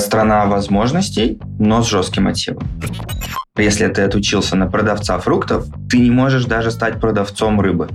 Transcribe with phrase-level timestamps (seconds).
[0.00, 2.66] Страна возможностей, но с жестким отсевом.
[3.56, 7.88] Если ты отучился на продавца фруктов, ты не можешь даже стать продавцом рыбы.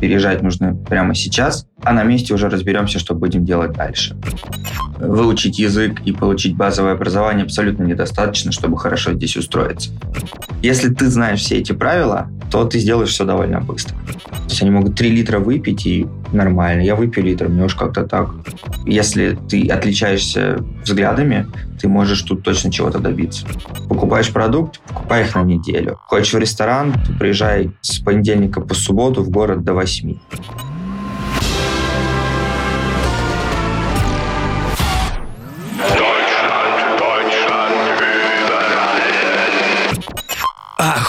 [0.00, 4.16] Переезжать нужно прямо сейчас, а на месте уже разберемся, что будем делать дальше.
[4.98, 9.90] Выучить язык и получить базовое образование абсолютно недостаточно, чтобы хорошо здесь устроиться.
[10.62, 13.96] Если ты знаешь все эти правила, то ты сделаешь все довольно быстро.
[14.06, 16.82] То есть они могут 3 литра выпить и нормально.
[16.82, 18.30] Я выпью литр, мне уж как-то так.
[18.86, 21.46] Если ты отличаешься взглядами,
[21.80, 23.46] ты можешь тут точно чего-то добиться.
[23.88, 25.98] Покупаешь продукт, покупай их на неделю.
[26.06, 30.14] Хочешь в ресторан, приезжай с понедельника по субботу в город до 8.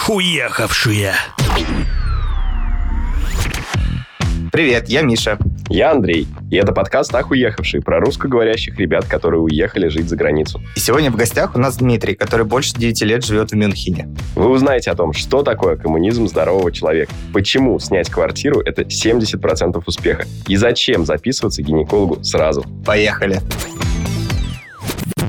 [0.06, 1.14] Охуехавшие!
[4.52, 5.36] Привет, я Миша.
[5.68, 10.62] Я Андрей, и это подкаст «Ах, уехавший» про русскоговорящих ребят, которые уехали жить за границу.
[10.76, 14.08] И сегодня в гостях у нас Дмитрий, который больше 9 лет живет в Мюнхене.
[14.36, 20.24] Вы узнаете о том, что такое коммунизм здорового человека, почему снять квартиру– это 70% успеха,
[20.46, 22.64] и зачем записываться к гинекологу сразу.
[22.84, 23.40] Поехали!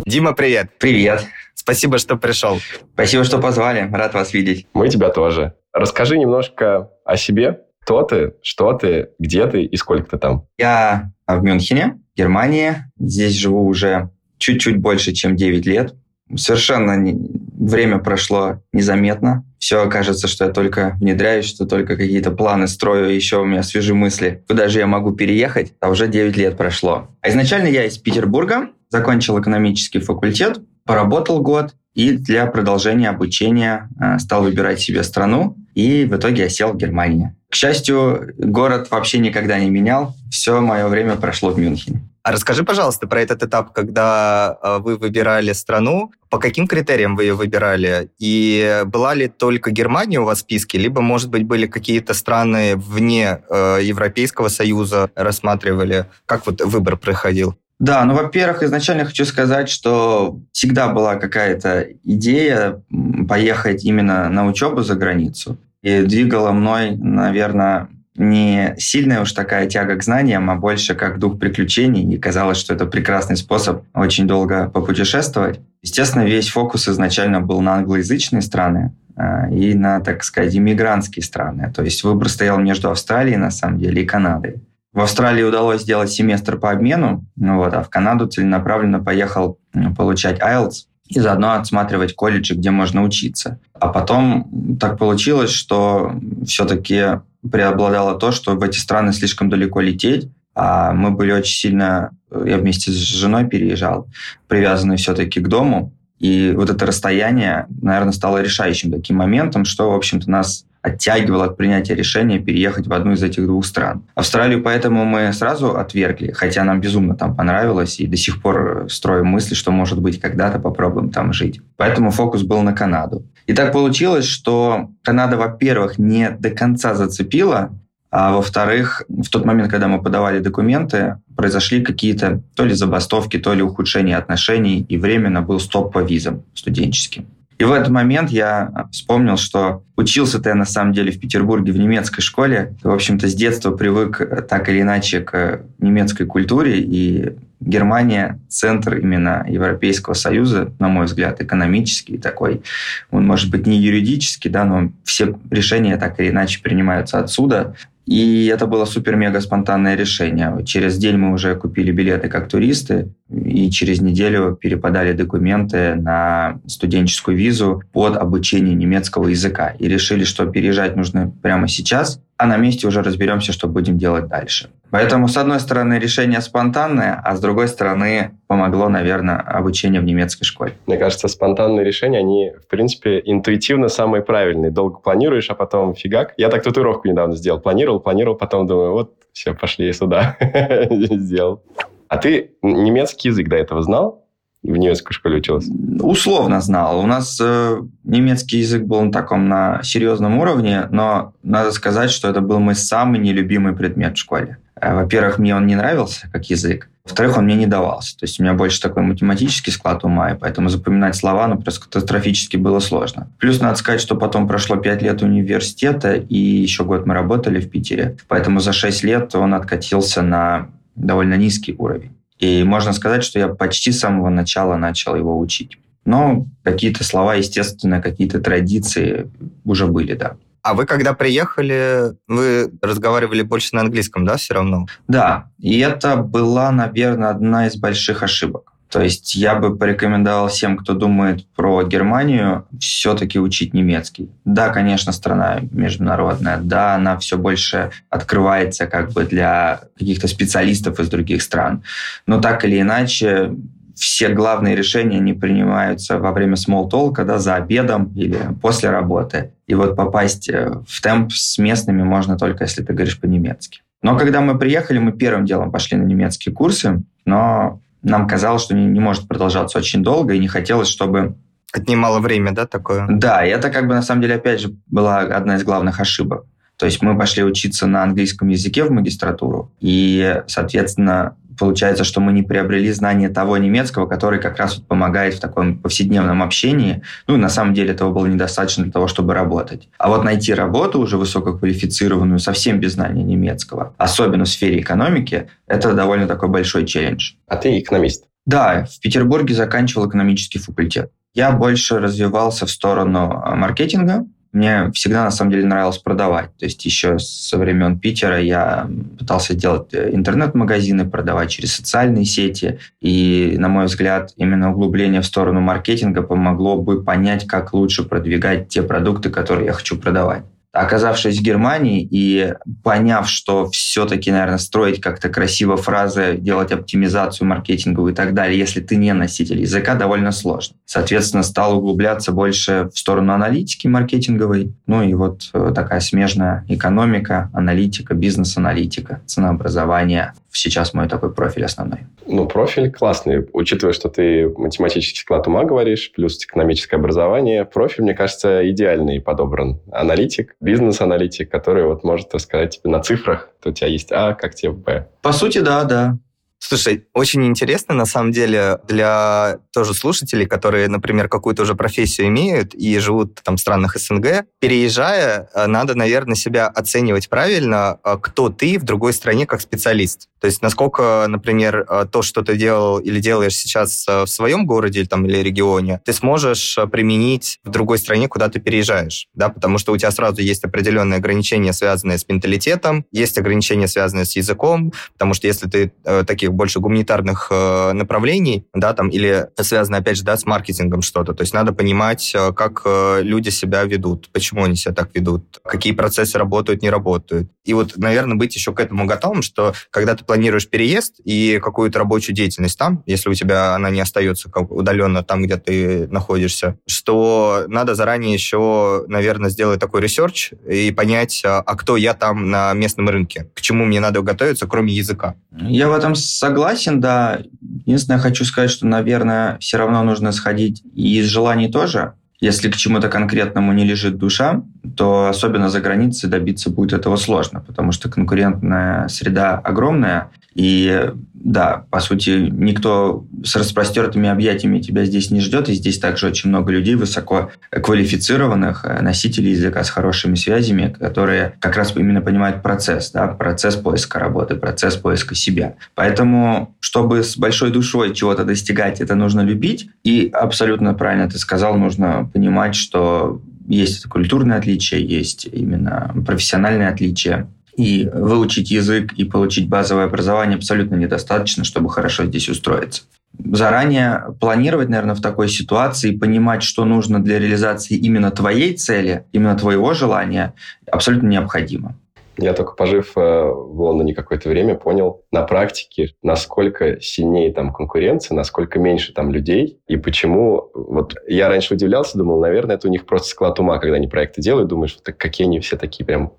[0.06, 0.70] Дима, привет.
[0.78, 1.26] Привет.
[1.68, 2.62] Спасибо, что пришел.
[2.94, 3.90] Спасибо, что позвали.
[3.92, 4.68] Рад вас видеть.
[4.74, 5.54] Мы тебя тоже.
[5.74, 10.48] Расскажи немножко о себе, кто ты, что ты, где ты и сколько ты там?
[10.58, 12.76] Я в Мюнхене, Германии.
[12.98, 15.94] Здесь живу уже чуть-чуть больше, чем 9 лет.
[16.38, 17.20] Совершенно не...
[17.60, 19.44] время прошло незаметно.
[19.60, 23.94] Все кажется, что я только внедряюсь, что только какие-то планы строю, еще у меня свежие
[23.94, 27.10] мысли, куда же я могу переехать, а уже 9 лет прошло.
[27.20, 34.20] А изначально я из Петербурга, закончил экономический факультет, поработал год, и для продолжения обучения э,
[34.20, 37.36] стал выбирать себе страну, и в итоге я сел в Германии.
[37.50, 42.02] К счастью, город вообще никогда не менял, все мое время прошло в Мюнхене.
[42.28, 47.24] А расскажи, пожалуйста, про этот этап, когда э, вы выбирали страну, по каким критериям вы
[47.24, 48.10] ее выбирали?
[48.20, 52.76] И была ли только Германия у вас в списке, либо, может быть, были какие-то страны
[52.76, 56.06] вне э, Европейского Союза рассматривали?
[56.26, 57.58] Как вот выбор проходил?
[57.80, 62.82] Да, ну, во-первых, изначально хочу сказать, что всегда была какая-то идея
[63.30, 65.58] поехать именно на учебу за границу.
[65.84, 71.40] И двигала мной, наверное, не сильная уж такая тяга к знаниям, а больше как дух
[71.40, 72.16] приключений.
[72.16, 75.60] И казалось, что это прекрасный способ очень долго попутешествовать.
[75.84, 81.72] Естественно, весь фокус изначально был на англоязычные страны э, и на, так сказать, иммигрантские страны.
[81.76, 84.64] То есть выбор стоял между Австралией, на самом деле, и Канадой.
[84.98, 89.60] В Австралии удалось сделать семестр по обмену, ну вот, а в Канаду целенаправленно поехал
[89.96, 93.60] получать IELTS и заодно отсматривать колледжи, где можно учиться.
[93.74, 94.50] А потом
[94.80, 96.14] так получилось, что
[96.48, 102.10] все-таки преобладало то, что в эти страны слишком далеко лететь, а мы были очень сильно,
[102.32, 104.08] я вместе с женой переезжал,
[104.48, 109.96] привязаны все-таки к дому, и вот это расстояние, наверное, стало решающим таким моментом, что, в
[109.96, 114.04] общем-то, нас оттягивало от принятия решения переехать в одну из этих двух стран.
[114.16, 119.28] Австралию поэтому мы сразу отвергли, хотя нам безумно там понравилось, и до сих пор строим
[119.28, 121.62] мысли, что, может быть, когда-то попробуем там жить.
[121.76, 123.24] Поэтому фокус был на Канаду.
[123.46, 127.72] И так получилось, что Канада, во-первых, не до конца зацепила,
[128.10, 133.54] а во-вторых, в тот момент, когда мы подавали документы, произошли какие-то то ли забастовки, то
[133.54, 137.28] ли ухудшения отношений, и временно был стоп по визам студенческим.
[137.58, 141.80] И в этот момент я вспомнил, что учился-то я на самом деле в Петербурге в
[141.80, 142.76] немецкой школе.
[142.84, 148.98] В общем-то, с детства привык э, так или иначе к немецкой культуре, и Германия– центр
[148.98, 152.62] именно Европейского Союза, на мой взгляд, экономический такой.
[153.10, 157.76] Он может быть не юридический, да, но все решения так или иначе принимаются отсюда.
[158.08, 160.64] И это было супер-мега спонтанное решение.
[160.66, 167.36] Через день мы уже купили билеты как туристы, и через неделю переподали документы на студенческую
[167.36, 169.76] визу под обучение немецкого языка.
[169.78, 174.30] И решили, что переезжать нужно прямо сейчас, а на месте уже разберемся, что будем делать
[174.30, 174.70] дальше.
[174.92, 180.46] Поэтому, с одной стороны, решение спонтанное, а с другой стороны, помогло, наверное, обучение в немецкой
[180.46, 180.74] школе.
[180.88, 184.72] Мне кажется, спонтанные решения, они, в принципе, интуитивно самые правильные.
[184.72, 186.34] Долго планируешь, а потом фигак.
[186.38, 187.60] Я так татуировку недавно сделал.
[187.60, 190.38] Планировал, планировал, потом думаю, вот, все, пошли сюда.
[190.90, 191.64] Сделал.
[192.08, 194.24] А ты немецкий язык до этого знал?
[194.64, 195.72] в немецкой школе учился?
[196.02, 197.00] Условно знал.
[197.00, 202.28] У нас э, немецкий язык был на таком на серьезном уровне, но надо сказать, что
[202.28, 204.58] это был мой самый нелюбимый предмет в школе.
[204.82, 206.90] Э, во-первых, мне он не нравился как язык.
[207.04, 208.18] Во-вторых, он мне не давался.
[208.18, 211.86] То есть у меня больше такой математический склад ума, и поэтому запоминать слова ну, просто
[211.86, 213.30] катастрофически было сложно.
[213.40, 217.70] Плюс надо сказать, что потом прошло 5 лет университета, и еще год мы работали в
[217.70, 218.18] Питере.
[218.28, 222.12] Поэтому за 6 лет он откатился на довольно низкий уровень.
[222.40, 225.78] И можно сказать, что я почти с самого начала начал его учить.
[226.04, 229.30] Но какие-то слова, естественно, какие-то традиции
[229.66, 230.36] уже были, да.
[230.68, 234.86] А вы, когда приехали, вы разговаривали больше на английском, да, все равно?
[235.08, 238.74] Да, и это была, наверное, одна из больших ошибок.
[238.90, 244.30] То есть я бы порекомендовал всем, кто думает про Германию, все-таки учить немецкий.
[244.44, 251.08] Да, конечно, страна международная, да, она все больше открывается как бы для каких-то специалистов из
[251.08, 251.84] других стран.
[252.26, 253.56] Но так или иначе,
[253.98, 259.54] все главные решения не принимаются во время talk, когда за обедом или после работы.
[259.66, 263.82] И вот попасть э, в темп с местными можно только, если ты говоришь по-немецки.
[264.02, 268.76] Но когда мы приехали, мы первым делом пошли на немецкие курсы, но нам казалось, что
[268.76, 271.36] не, не может продолжаться очень долго, и не хотелось, чтобы...
[271.74, 273.08] Отнимало время, да, такое?
[273.10, 276.46] Да, и это как бы на самом деле, опять же, была одна из главных ошибок.
[276.78, 282.32] То есть мы пошли учиться на английском языке в магистратуру, и, соответственно, получается, что мы
[282.34, 287.02] не приобрели знание того немецкого, который как раз вот помогает в таком повседневном общении.
[287.28, 289.90] Ну, на самом деле этого было недостаточно для того, чтобы работать.
[289.98, 295.94] А вот найти работу уже высококвалифицированную, совсем без знания немецкого, особенно в сфере экономики, это
[295.94, 297.34] довольно такой большой челлендж.
[297.48, 298.26] А ты экономист?
[298.46, 301.12] Да, в Петербурге заканчивал экономический факультет.
[301.34, 304.26] Я больше развивался в сторону а, маркетинга,
[304.58, 306.50] мне всегда, на самом деле, нравилось продавать.
[306.58, 308.90] То есть еще со времен Питера я
[309.20, 312.80] пытался делать э, интернет-магазины, продавать через социальные сети.
[313.00, 318.68] И, на мой взгляд, именно углубление в сторону маркетинга помогло бы понять, как лучше продвигать
[318.68, 320.44] те продукты, которые я хочу продавать.
[320.74, 322.54] Оказавшись в Германии и
[322.84, 328.82] поняв, что все-таки, наверное, строить как-то красиво фразы, делать оптимизацию маркетинговую и так далее, если
[328.82, 330.76] ты не носитель языка, довольно сложно.
[330.86, 334.74] Соответственно, стал углубляться больше в сторону аналитики маркетинговой.
[334.86, 342.00] Ну и вот э, такая смежная экономика, аналитика, бизнес-аналитика, ценообразование, сейчас мой такой профиль основной.
[342.26, 343.48] Ну, профиль классный.
[343.54, 349.80] Учитывая, что ты математический склад ума говоришь, плюс экономическое образование, профиль, мне кажется, идеальный подобран.
[349.92, 354.56] Аналитик, бизнес-аналитик, который вот может рассказать тебе на цифрах, то у тебя есть А, как
[354.56, 355.08] тебе Б.
[355.22, 356.18] По сути, да, да.
[356.60, 362.74] Слушай, очень интересно, на самом деле, для тоже слушателей, которые, например, какую-то уже профессию имеют
[362.74, 368.50] и живут там в странах СНГ, переезжая, э, надо, наверное, себя оценивать правильно, э, кто
[368.50, 370.30] ты в другой стране как специалист.
[370.40, 375.06] То есть насколько, например, э, то, что ты делал или делаешь сейчас в своем городе
[375.06, 379.94] там, или регионе, ты сможешь применить в другой стране, куда ты переезжаешь, да, потому что
[379.94, 385.34] у тебя сразу есть определенные ограничения, связанные с менталитетом, есть ограничения, связанные с языком, потому
[385.34, 385.94] что если ты
[386.26, 391.34] таких больше гуманитарных э, направлений, да, там, или связано, опять же, да, с маркетингом что-то.
[391.34, 395.60] То есть надо понимать, э, как э, люди себя ведут, почему они себя так ведут,
[395.64, 397.50] какие процессы работают, не работают.
[397.66, 402.00] И вот, наверное, быть еще к этому готовым, что когда ты планируешь переезд и какую-то
[402.00, 406.78] рабочую деятельность там, если у тебя она не остается как удаленно там, где ты находишься,
[406.88, 412.52] что надо заранее еще, наверное, сделать такой research и понять, а, а кто я там
[412.52, 415.36] на местном рынке, к чему мне надо готовиться, кроме языка.
[415.52, 417.40] Я в этом Согласен, да.
[417.86, 422.14] Единственное, хочу сказать, что, наверное, все равно нужно сходить и из желаний тоже.
[422.40, 424.62] Если к чему-то конкретному не лежит душа,
[424.96, 431.86] то особенно за границей добиться будет этого сложно, потому что конкурентная среда огромная, и да,
[431.92, 436.72] по сути, никто с распростертыми объятиями тебя здесь не ждет, и здесь также очень много
[436.72, 443.12] людей высоко квалифицированных, э, носителей языка с хорошими связями, которые как раз именно понимают процесс,
[443.12, 445.76] да, процесс поиска работы, процесс поиска себя.
[445.94, 451.78] Поэтому, чтобы с большой душой чего-то достигать, это нужно любить, и абсолютно правильно ты сказал,
[451.78, 457.48] нужно понимать, что есть культурные отличия, есть именно профессиональные отличия.
[457.78, 463.04] И выучить язык и получить базовое образование абсолютно недостаточно, чтобы хорошо здесь устроиться.
[463.38, 469.56] Заранее планировать, наверное, в такой ситуации, понимать, что нужно для реализации именно твоей цели, именно
[469.56, 470.54] твоего желания,
[470.92, 471.96] абсолютно необходимо.
[472.40, 478.36] Я только пожив э, в Лондоне какое-то время, понял на практике, насколько сильнее там конкуренция,
[478.36, 480.70] насколько меньше там людей, и почему...
[480.74, 484.42] Вот я раньше удивлялся, думал, наверное, это у них просто склад ума, когда они проекты
[484.42, 486.34] делают, думаешь, вот какие они все такие прям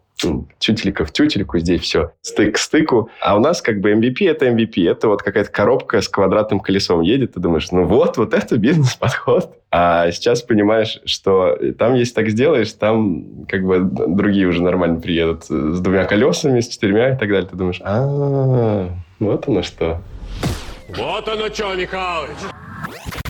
[0.58, 3.10] тютелька в тютельку, здесь все стык к стыку.
[3.20, 4.88] А у нас как бы MVP это MVP.
[4.88, 7.34] Это вот какая-то коробка с квадратным колесом едет.
[7.34, 9.54] Ты думаешь, ну вот, вот это бизнес-подход.
[9.70, 15.44] А сейчас понимаешь, что там, если так сделаешь, там как бы другие уже нормально приедут
[15.44, 17.48] с двумя колесами, с четырьмя и так далее.
[17.48, 20.00] Ты думаешь, а, вот оно что.
[20.96, 22.30] Вот оно что, Михалыч.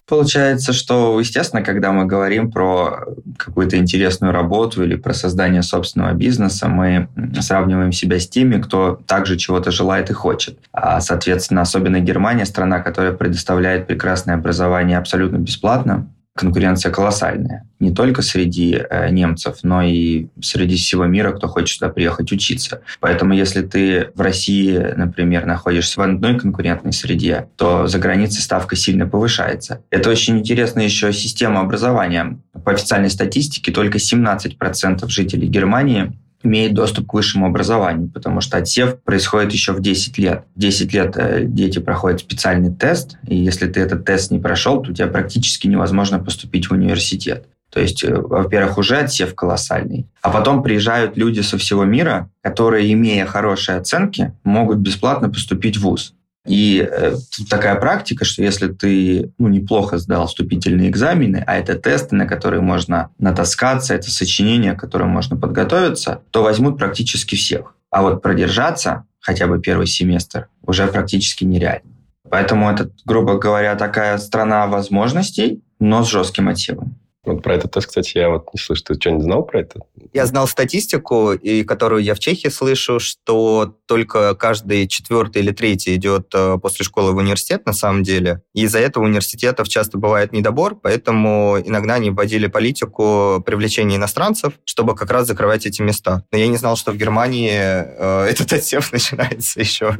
[0.08, 3.04] Получается, что, естественно, когда мы говорим про
[3.36, 7.08] какую-то интересную работу или про создание собственного бизнеса, мы
[7.40, 10.58] сравниваем себя с теми, кто также чего-то желает и хочет.
[10.72, 16.08] А, соответственно, особенно Германия, страна, которая предоставляет прекрасное образование абсолютно бесплатно,
[16.38, 17.66] конкуренция колоссальная.
[17.80, 22.82] Не только среди э, немцев, но и среди всего мира, кто хочет сюда приехать учиться.
[23.00, 28.76] Поэтому если ты в России, например, находишься в одной конкурентной среде, то за границей ставка
[28.76, 29.82] сильно повышается.
[29.90, 32.38] Это очень интересная еще система образования.
[32.64, 39.00] По официальной статистике только 17% жителей Германии имеет доступ к высшему образованию, потому что отсев
[39.02, 40.44] происходит еще в 10 лет.
[40.54, 44.80] В 10 лет э, дети проходят специальный тест, и если ты этот тест не прошел,
[44.82, 47.46] то у тебя практически невозможно поступить в университет.
[47.70, 50.06] То есть, э, во-первых, уже отсев колоссальный.
[50.22, 55.82] А потом приезжают люди со всего мира, которые, имея хорошие оценки, могут бесплатно поступить в
[55.82, 56.14] ВУЗ.
[56.48, 57.14] И э,
[57.50, 62.62] такая практика, что если ты ну, неплохо сдал вступительные экзамены, а это тесты, на которые
[62.62, 67.74] можно натаскаться, это сочинения, к которым можно подготовиться, то возьмут практически всех.
[67.90, 71.90] А вот продержаться хотя бы первый семестр уже практически нереально.
[72.30, 76.96] Поэтому это, грубо говоря, такая страна возможностей, но с жестким мотивом.
[77.28, 78.82] Вот про этот тест, кстати, я вот не слышу.
[78.84, 79.80] Ты что-нибудь знал про это?
[80.14, 85.94] Я знал статистику, и которую я в Чехии слышу, что только каждый четвертый или третий
[85.94, 88.40] идет э, после школы в университет на самом деле.
[88.54, 94.94] И из-за этого университетов часто бывает недобор, поэтому иногда они вводили политику привлечения иностранцев, чтобы
[94.94, 96.24] как раз закрывать эти места.
[96.32, 99.98] Но я не знал, что в Германии э, этот отсев начинается еще,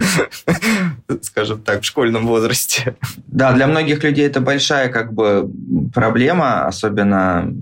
[1.22, 2.96] скажем так, в школьном возрасте.
[3.26, 5.50] Да, для многих людей это большая как бы
[5.94, 7.52] проблема, особенно,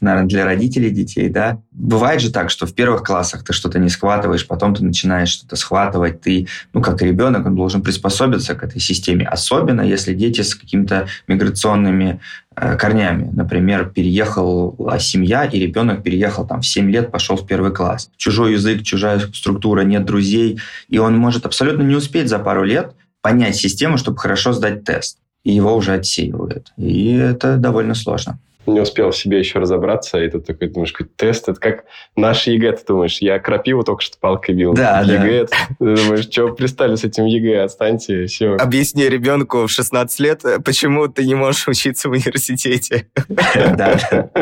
[0.00, 1.60] наверное, для родителей детей, да.
[1.78, 5.56] Бывает же так, что в первых классах ты что-то не схватываешь, потом ты начинаешь что-то
[5.56, 10.54] схватывать, ты, ну, как ребенок, он должен приспособиться к этой системе, особенно если дети с
[10.54, 12.20] какими-то миграционными
[12.56, 13.30] э, корнями.
[13.30, 18.10] Например, переехала семья, и ребенок переехал там в 7 лет, пошел в первый класс.
[18.16, 22.94] Чужой язык, чужая структура, нет друзей, и он может абсолютно не успеть за пару лет
[23.20, 26.72] понять систему, чтобы хорошо сдать тест и его уже отсеивают.
[26.78, 31.10] И это довольно сложно не успел в себе еще разобраться, и тут такой думаешь, какой
[31.16, 31.84] тест, это как
[32.16, 34.74] наш ЕГЭ, ты думаешь, я крапиву только что палкой бил.
[34.74, 35.56] Да, ЕГЭ, да.
[35.78, 38.56] ты думаешь, что пристали с этим ЕГЭ, отстаньте, все.
[38.56, 43.08] Объясни ребенку в 16 лет, почему ты не можешь учиться в университете.
[43.28, 43.98] Да,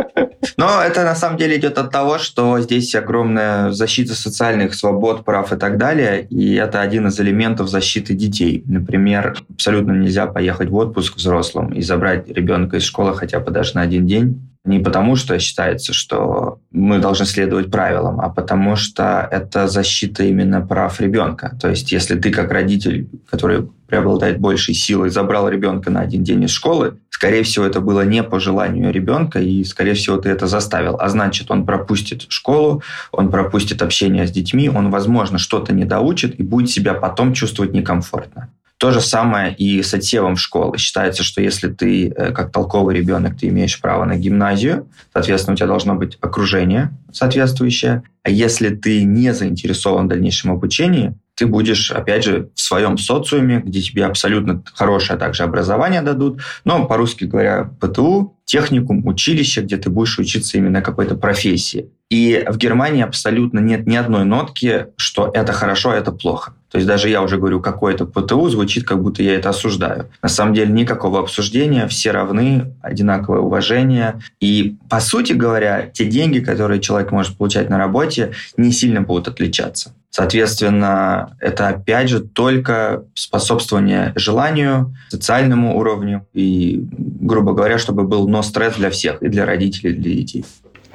[0.56, 5.52] Но это на самом деле идет от того, что здесь огромная защита социальных свобод, прав
[5.52, 8.62] и так далее, и это один из элементов защиты детей.
[8.66, 13.74] Например, абсолютно нельзя поехать в отпуск взрослым и забрать ребенка из школы хотя бы даже
[13.74, 14.40] на один день день.
[14.64, 20.66] Не потому, что считается, что мы должны следовать правилам, а потому что это защита именно
[20.66, 21.54] прав ребенка.
[21.60, 26.44] То есть, если ты как родитель, который преобладает большей силой, забрал ребенка на один день
[26.44, 30.46] из школы, скорее всего, это было не по желанию ребенка, и, скорее всего, ты это
[30.46, 30.96] заставил.
[30.98, 36.40] А значит, он пропустит школу, он пропустит общение с детьми, он, возможно, что-то не доучит
[36.40, 38.48] и будет себя потом чувствовать некомфортно.
[38.78, 40.78] То же самое и с отсевом школы.
[40.78, 45.56] Считается, что если ты э, как толковый ребенок, ты имеешь право на гимназию, соответственно, у
[45.56, 48.02] тебя должно быть окружение соответствующее.
[48.24, 53.60] А если ты не заинтересован в дальнейшем обучении, ты будешь, опять же, в своем социуме,
[53.60, 59.90] где тебе абсолютно хорошее также образование дадут, но, по-русски говоря, ПТУ, техникум, училище, где ты
[59.90, 61.90] будешь учиться именно какой-то профессии.
[62.08, 66.54] И в Германии абсолютно нет ни одной нотки, что это хорошо, а это плохо.
[66.74, 70.10] То есть даже я уже говорю, какое-то ПТУ звучит, как будто я это осуждаю.
[70.22, 74.20] На самом деле никакого обсуждения, все равны, одинаковое уважение.
[74.40, 79.28] И, по сути говоря, те деньги, которые человек может получать на работе, не сильно будут
[79.28, 79.94] отличаться.
[80.10, 88.42] Соответственно, это опять же только способствование желанию, социальному уровню и, грубо говоря, чтобы был но
[88.42, 90.44] стресс для всех, и для родителей, и для детей.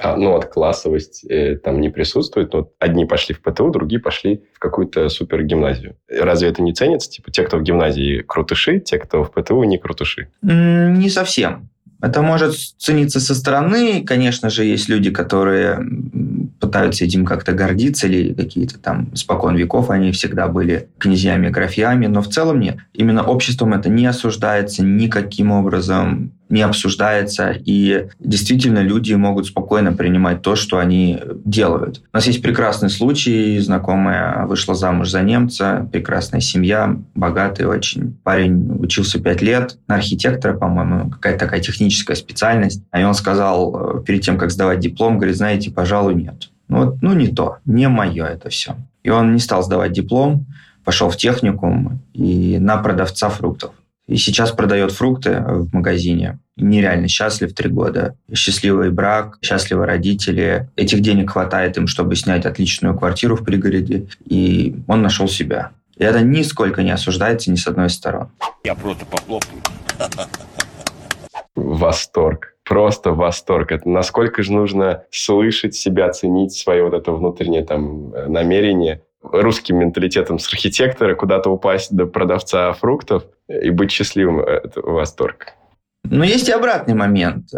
[0.02, 2.52] Ну, вот классовость э, там не присутствует.
[2.52, 5.96] Но одни пошли в ПТУ, другие пошли в какую-то супер гимназию.
[6.08, 7.10] Разве это не ценится?
[7.10, 10.28] Типа те, кто в гимназии крутыши, те, кто в ПТУ не крутыши?
[10.42, 11.68] Не совсем.
[12.02, 14.02] Это может цениться со стороны.
[14.04, 15.84] Конечно же, есть люди, которые
[16.58, 22.22] пытаются этим как-то гордиться, или какие-то там спокон веков они всегда были князьями, графьями, но
[22.22, 22.78] в целом нет.
[22.94, 30.42] Именно обществом это не осуждается никаким образом не обсуждается, и действительно люди могут спокойно принимать
[30.42, 32.02] то, что они делают.
[32.12, 38.18] У нас есть прекрасный случай, знакомая вышла замуж за немца, прекрасная семья, богатый очень.
[38.24, 42.82] Парень учился пять лет на архитектора, по-моему, какая-то такая техническая специальность.
[42.96, 46.50] И он сказал э, перед тем, как сдавать диплом, говорит, знаете, пожалуй, нет.
[46.68, 48.76] Ну, вот, ну не то, не мое это все.
[49.02, 50.46] И он не стал сдавать диплом,
[50.84, 53.72] пошел в техникум и на продавца фруктов.
[54.10, 56.40] И сейчас продает фрукты в магазине.
[56.56, 58.16] нереально счастлив три года.
[58.34, 60.68] Счастливый брак, счастливые родители.
[60.74, 64.08] Этих денег хватает им, чтобы снять отличную квартиру в пригороде.
[64.26, 65.70] И он нашел себя.
[65.96, 68.30] И это нисколько не осуждается ни с одной стороны.
[68.64, 69.62] Я просто похлопаю.
[71.54, 72.56] Восторг.
[72.64, 73.72] Просто восторг.
[73.72, 79.78] Это насколько же нужно слышать себя, ценить свое вот это внутреннее там э, намерение русским
[79.78, 84.40] менталитетом с архитектора куда-то упасть до продавца фруктов и быть счастливым.
[84.40, 85.48] Это восторг.
[86.04, 87.48] Но есть и обратный момент.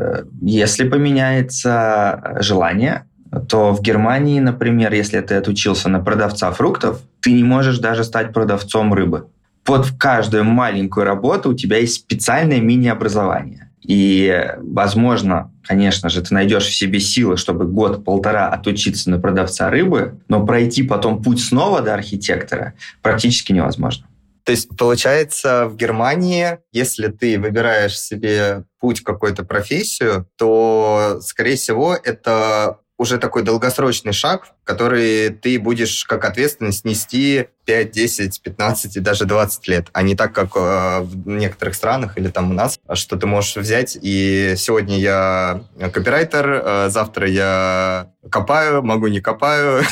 [0.40, 3.06] Если поменяется желание,
[3.48, 8.32] то в Германии, например, если ты отучился на продавца фруктов, ты не можешь даже стать
[8.32, 9.28] продавцом рыбы.
[9.64, 13.70] Под каждую маленькую работу у тебя есть специальное мини-образование.
[13.82, 20.20] И, возможно, конечно же, ты найдешь в себе силы, чтобы год-полтора отучиться на продавца рыбы,
[20.28, 24.06] но пройти потом путь снова до архитектора практически невозможно.
[24.44, 31.94] То есть, получается, в Германии, если ты выбираешь себе путь какой-то профессию, то, скорее всего,
[31.94, 39.00] это уже такой долгосрочный шаг, который ты будешь как ответственность нести 5, 10, 15 и
[39.00, 42.78] даже 20 лет, а не так, как э, в некоторых странах или там у нас,
[42.94, 49.82] что ты можешь взять и сегодня я копирайтер, э, завтра я копаю, могу не копаю,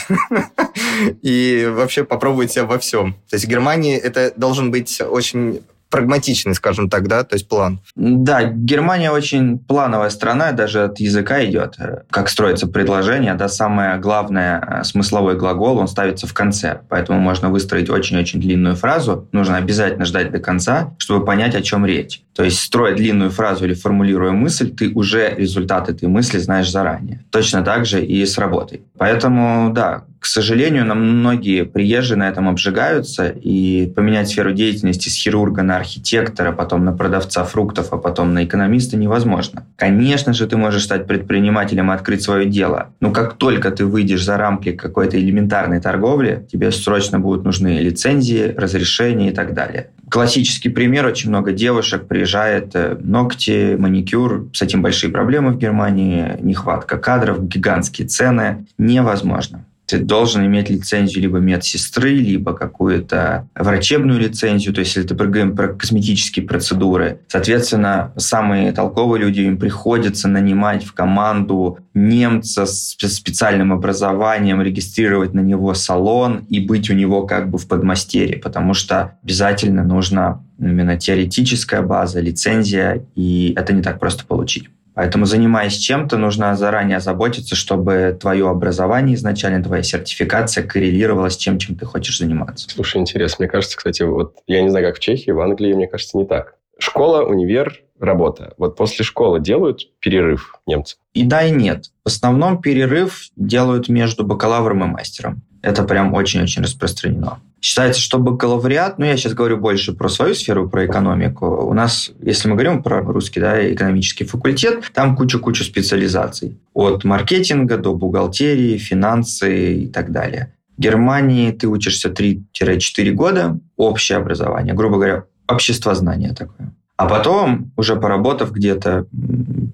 [1.22, 3.14] и вообще попробовать себя во всем.
[3.28, 7.80] То есть в Германии это должен быть очень прагматичный, скажем так, да, то есть план.
[7.96, 11.76] Да, Германия очень плановая страна, даже от языка идет,
[12.10, 17.50] как строится предложение, да, самое главное, э, смысловой глагол, он ставится в конце, поэтому можно
[17.50, 22.22] выстроить очень-очень длинную фразу, нужно обязательно ждать до конца, чтобы понять, о чем речь.
[22.34, 27.24] То есть, строя длинную фразу или формулируя мысль, ты уже результат этой мысли знаешь заранее.
[27.30, 28.82] Точно так же и с работой.
[28.96, 35.14] Поэтому, да, к сожалению, нам многие приезжие на этом обжигаются, и поменять сферу деятельности с
[35.14, 39.66] хирурга на архитектора, потом на продавца фруктов, а потом на экономиста невозможно.
[39.76, 44.22] Конечно же, ты можешь стать предпринимателем и открыть свое дело, но как только ты выйдешь
[44.22, 49.88] за рамки какой-то элементарной торговли, тебе срочно будут нужны лицензии, разрешения и так далее.
[50.10, 56.36] Классический пример, очень много девушек приезжает, э, ногти, маникюр, с этим большие проблемы в Германии,
[56.40, 64.72] нехватка кадров, гигантские цены, невозможно ты должен иметь лицензию либо медсестры, либо какую-то врачебную лицензию,
[64.74, 67.20] то есть если ты говорим про косметические процедуры.
[67.28, 75.40] Соответственно, самые толковые люди, им приходится нанимать в команду немца с специальным образованием, регистрировать на
[75.40, 80.96] него салон и быть у него как бы в подмастерье, потому что обязательно нужна именно
[80.96, 84.68] теоретическая база, лицензия, и это не так просто получить.
[85.00, 91.58] Поэтому, занимаясь чем-то, нужно заранее заботиться, чтобы твое образование изначально, твоя сертификация коррелировала с тем,
[91.58, 92.68] чем ты хочешь заниматься.
[92.68, 93.44] Слушай, интересно.
[93.44, 96.26] Мне кажется, кстати, вот я не знаю, как в Чехии, в Англии, мне кажется, не
[96.26, 96.56] так.
[96.78, 98.52] Школа, универ, работа.
[98.58, 100.96] Вот после школы делают перерыв немцы?
[101.14, 101.86] И да, и нет.
[102.04, 105.40] В основном перерыв делают между бакалавром и мастером.
[105.62, 107.40] Это прям очень-очень распространено.
[107.60, 111.46] Считается, что бакалавриат, ну я сейчас говорю больше про свою сферу, про экономику.
[111.46, 116.58] У нас, если мы говорим про русский да, экономический факультет, там куча-куча специализаций.
[116.72, 120.54] От маркетинга до бухгалтерии, финансы и так далее.
[120.78, 126.72] В Германии ты учишься 3-4 года, общее образование, грубо говоря, обществознание такое.
[126.96, 129.06] А потом, уже поработав где-то,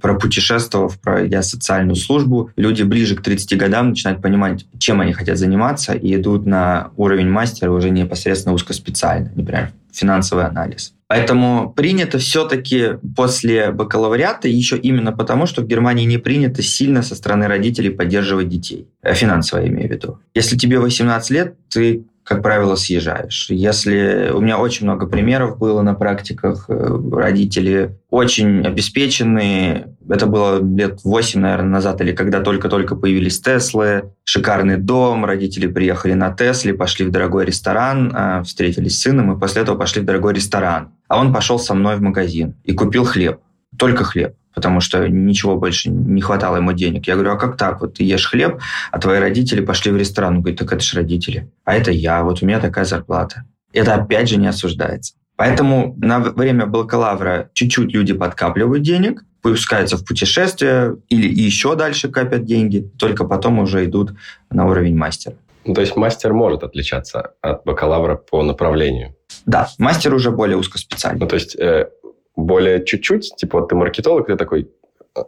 [0.00, 5.92] пропутешествовав, пройдя социальную службу, люди ближе к 30 годам начинают понимать, чем они хотят заниматься,
[5.92, 10.92] и идут на уровень мастера уже непосредственно узкоспециально, например, финансовый анализ.
[11.08, 17.14] Поэтому принято все-таки после бакалавриата еще именно потому, что в Германии не принято сильно со
[17.14, 18.88] стороны родителей поддерживать детей.
[19.02, 20.18] Э, финансово я имею в виду.
[20.34, 23.46] Если тебе 18 лет, ты как правило, съезжаешь.
[23.50, 29.94] Если у меня очень много примеров было на практиках, э, родители очень обеспеченные.
[30.08, 36.14] Это было лет 8, наверное, назад, или когда только-только появились Теслы, шикарный дом, родители приехали
[36.14, 40.04] на Тесле, пошли в дорогой ресторан, а, встретились с сыном, и после этого пошли в
[40.04, 40.94] дорогой ресторан.
[41.06, 43.38] А он пошел со мной в магазин и купил хлеб,
[43.78, 47.06] только хлеб потому что ничего больше не хватало ему денег.
[47.06, 47.82] Я говорю, а как так?
[47.82, 48.58] Вот ты ешь хлеб,
[48.90, 50.36] а твои родители пошли в ресторан.
[50.36, 51.52] Он говорит, так это же родители.
[51.64, 53.44] А это я, вот у меня такая зарплата.
[53.74, 55.12] Это опять же не осуждается.
[55.36, 62.46] Поэтому на время бакалавра чуть-чуть люди подкапливают денег, пускаются в путешествия или еще дальше копят
[62.46, 64.14] деньги, только потом уже идут
[64.50, 65.36] на уровень мастера.
[65.66, 69.14] Ну, то есть мастер может отличаться от бакалавра по направлению?
[69.44, 71.20] Да, мастер уже более узкоспециальный.
[71.20, 71.90] Ну, то есть э,
[72.36, 74.70] более чуть-чуть, типа вот ты маркетолог, ты такой,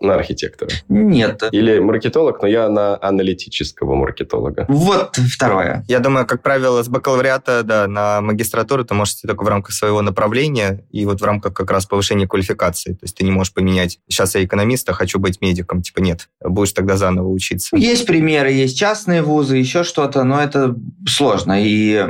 [0.01, 0.71] на архитектора?
[0.89, 1.43] Нет.
[1.53, 4.67] Или маркетолог, но я на аналитического маркетолога?
[4.69, 5.85] Вот второе.
[5.89, 9.73] Я думаю, как правило, с бакалавриата да, на магистратуру ты можешь идти только в рамках
[9.73, 12.93] своего направления и вот в рамках как раз повышения квалификации.
[12.93, 15.83] То есть ты не можешь поменять, сейчас я экономист, а хочу быть медиком.
[15.83, 17.77] Типа нет, будешь тогда заново учиться.
[17.77, 20.75] Есть примеры, есть частные вузы, еще что-то, но это
[21.07, 21.63] сложно.
[21.63, 22.07] И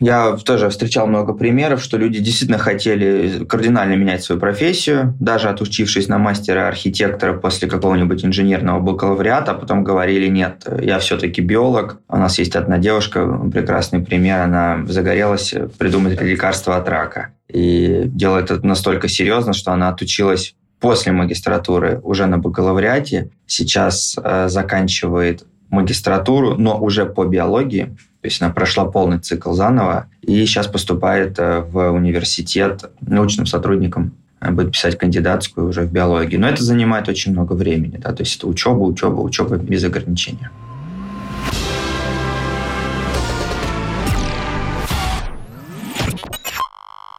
[0.00, 6.08] я тоже встречал много примеров, что люди действительно хотели кардинально менять свою профессию, даже отучившись
[6.08, 7.03] на мастера архитектора
[7.42, 12.00] после какого-нибудь инженерного бакалавриата, а потом говорили, нет, я все-таки биолог.
[12.08, 17.30] У нас есть одна девушка, прекрасный пример, она загорелась придумать лекарство от рака.
[17.48, 23.30] И делает это настолько серьезно, что она отучилась после магистратуры уже на бакалавриате.
[23.46, 27.96] Сейчас э, заканчивает магистратуру, но уже по биологии.
[28.20, 34.14] То есть она прошла полный цикл заново и сейчас поступает э, в университет научным сотрудником
[34.52, 36.36] будет писать кандидатскую уже в биологии.
[36.36, 37.96] Но это занимает очень много времени.
[37.96, 38.12] Да?
[38.12, 40.50] То есть это учеба, учеба, учеба без ограничения.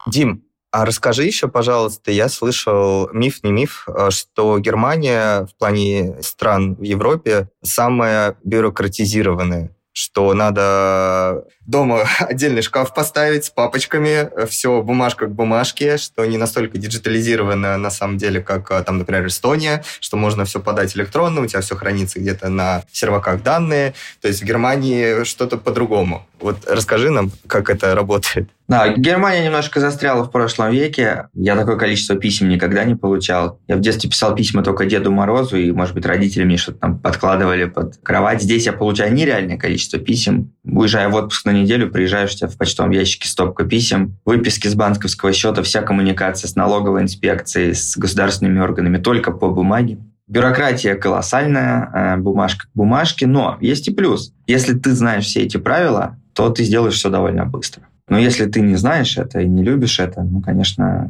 [0.06, 6.16] Дим, а расскажи еще, пожалуйста, я слышал, миф не миф, а, что Германия в плане
[6.22, 15.26] стран в Европе самая бюрократизированная что надо дома отдельный шкаф поставить с папочками, все бумажка
[15.26, 20.16] к бумажке, что не настолько диджитализировано на самом деле, как а, там, например, Эстония, что
[20.16, 23.94] можно все подать электронно, у тебя все хранится где-то на серваках данные.
[24.20, 26.26] То есть в Германии что-то по-другому.
[26.40, 28.50] Вот расскажи нам, как это работает.
[28.68, 31.28] Да, Германия немножко застряла в прошлом веке.
[31.34, 33.60] Я такое количество писем никогда не получал.
[33.68, 36.98] Я в детстве писал письма только Деду Морозу, и, может быть, родители мне что-то там
[36.98, 38.42] подкладывали под кровать.
[38.42, 40.52] Здесь я получаю нереальное количество писем.
[40.66, 44.74] Уезжая в отпуск на неделю, приезжаешь, у тебя в почтовом ящике стопка писем, выписки с
[44.74, 49.98] банковского счета, вся коммуникация с налоговой инспекцией, с государственными органами только по бумаге.
[50.26, 54.32] Бюрократия колоссальная, э, бумажка к бумажке, но есть и плюс.
[54.48, 57.84] Если ты знаешь все эти правила, то ты сделаешь все довольно быстро.
[58.08, 61.08] Но если ты не знаешь это и не любишь это, ну, конечно,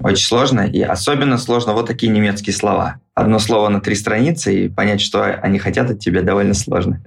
[0.00, 0.60] очень сложно.
[0.60, 3.00] И особенно сложно вот такие немецкие слова.
[3.14, 7.00] Одно слово на три страницы, и понять, что они хотят от тебя, довольно сложно.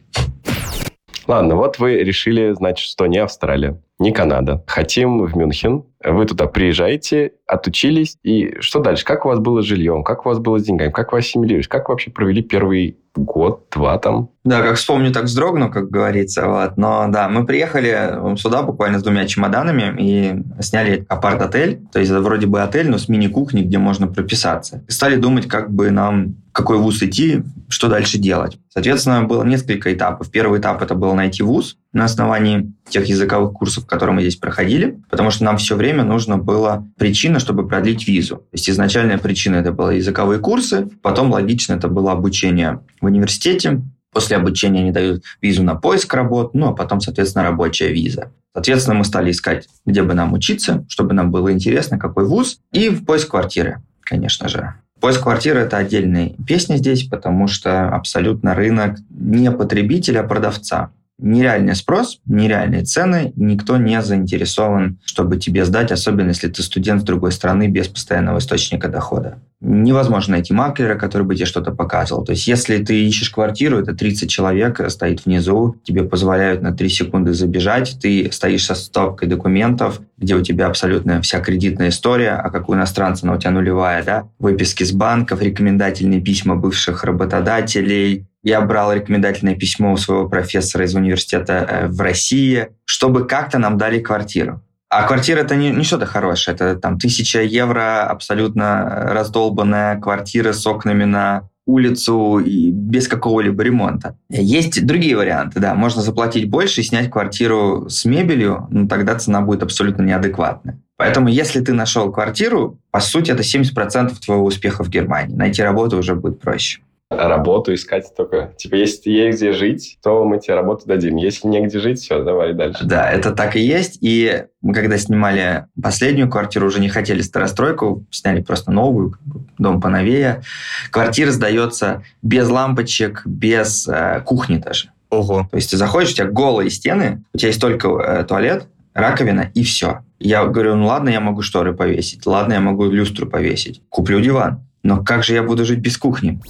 [1.26, 4.62] Ладно, вот вы решили, значит, что не Австралия, не Канада.
[4.66, 5.84] Хотим в Мюнхен.
[6.04, 8.16] Вы туда приезжаете, отучились.
[8.22, 9.04] И что дальше?
[9.04, 10.04] Как у вас было с жильем?
[10.04, 10.90] Как у вас было с деньгами?
[10.90, 11.68] Как вы ассимилировались?
[11.68, 14.30] Как вы вообще провели первый год, два там?
[14.44, 16.46] Да, как вспомню, так вздрогну, как говорится.
[16.46, 16.76] Вот.
[16.76, 21.80] Но да, мы приехали сюда буквально с двумя чемоданами и сняли апарт-отель.
[21.92, 24.84] То есть это вроде бы отель, но с мини-кухней, где можно прописаться.
[24.88, 28.58] И стали думать, как бы нам какой вуз идти, что дальше делать.
[28.68, 30.30] Соответственно, было несколько этапов.
[30.30, 35.00] Первый этап это был найти вуз на основании тех языковых курсов, которые мы здесь проходили,
[35.10, 38.36] потому что нам все время нужно было причина, чтобы продлить визу.
[38.36, 43.82] То есть изначальная причина это были языковые курсы, потом логично это было обучение в университете,
[44.14, 48.30] После обучения они дают визу на поиск работ, ну а потом, соответственно, рабочая виза.
[48.54, 52.88] Соответственно, мы стали искать, где бы нам учиться, чтобы нам было интересно, какой вуз, и
[52.88, 54.74] в поиск квартиры, конечно же.
[55.00, 61.74] Поиск квартиры– это отдельная песня здесь, потому что абсолютно рынок не потребителя, а продавца нереальный
[61.74, 67.04] спрос, нереальные цены, и никто не заинтересован, чтобы тебе сдать, особенно если ты студент с
[67.04, 69.38] другой страны без постоянного источника дохода.
[69.60, 72.24] Невозможно найти маклера, который бы тебе что-то показывал.
[72.24, 76.88] То есть, если ты ищешь квартиру, это 30 человек стоит внизу, тебе позволяют на 3
[76.88, 82.50] секунды забежать, ты стоишь со стопкой документов, где у тебя абсолютно вся кредитная история, а
[82.50, 88.26] как у иностранца она у тебя нулевая, да, выписки с банков, рекомендательные письма бывших работодателей,
[88.44, 93.78] я брал рекомендательное письмо у своего профессора из университета э, в России, чтобы как-то нам
[93.78, 94.62] дали квартиру.
[94.90, 100.64] А квартира это не, не что-то хорошее, это там тысяча евро, абсолютно раздолбанная квартира с
[100.66, 104.16] окнами на улицу и без какого-либо ремонта.
[104.28, 105.74] Есть другие варианты, да.
[105.74, 110.78] Можно заплатить больше и снять квартиру с мебелью, но тогда цена будет абсолютно неадекватная.
[110.96, 115.34] Поэтому если ты нашел квартиру, по сути, это 70% твоего успеха в Германии.
[115.34, 116.80] Найти работу уже будет проще
[117.16, 118.52] работу искать только.
[118.56, 121.16] Типа, если есть где жить, то мы тебе работу дадим.
[121.16, 122.84] Если негде жить, все, давай дальше.
[122.84, 123.98] Да, это так и есть.
[124.00, 129.14] И мы когда снимали последнюю квартиру, уже не хотели старостройку, сняли просто новую,
[129.58, 130.42] дом поновее.
[130.90, 134.90] Квартира сдается без лампочек, без э, кухни даже.
[135.10, 135.46] Ого.
[135.50, 139.50] То есть ты заходишь, у тебя голые стены, у тебя есть только э, туалет, раковина
[139.54, 140.00] и все.
[140.18, 144.60] Я говорю, ну ладно, я могу шторы повесить, ладно, я могу люстру повесить, куплю диван.
[144.84, 146.40] Но как же я буду жить без кухни?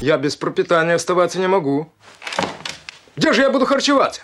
[0.00, 1.92] Я без пропитания оставаться не могу.
[3.16, 4.22] Где же я буду харчеваться?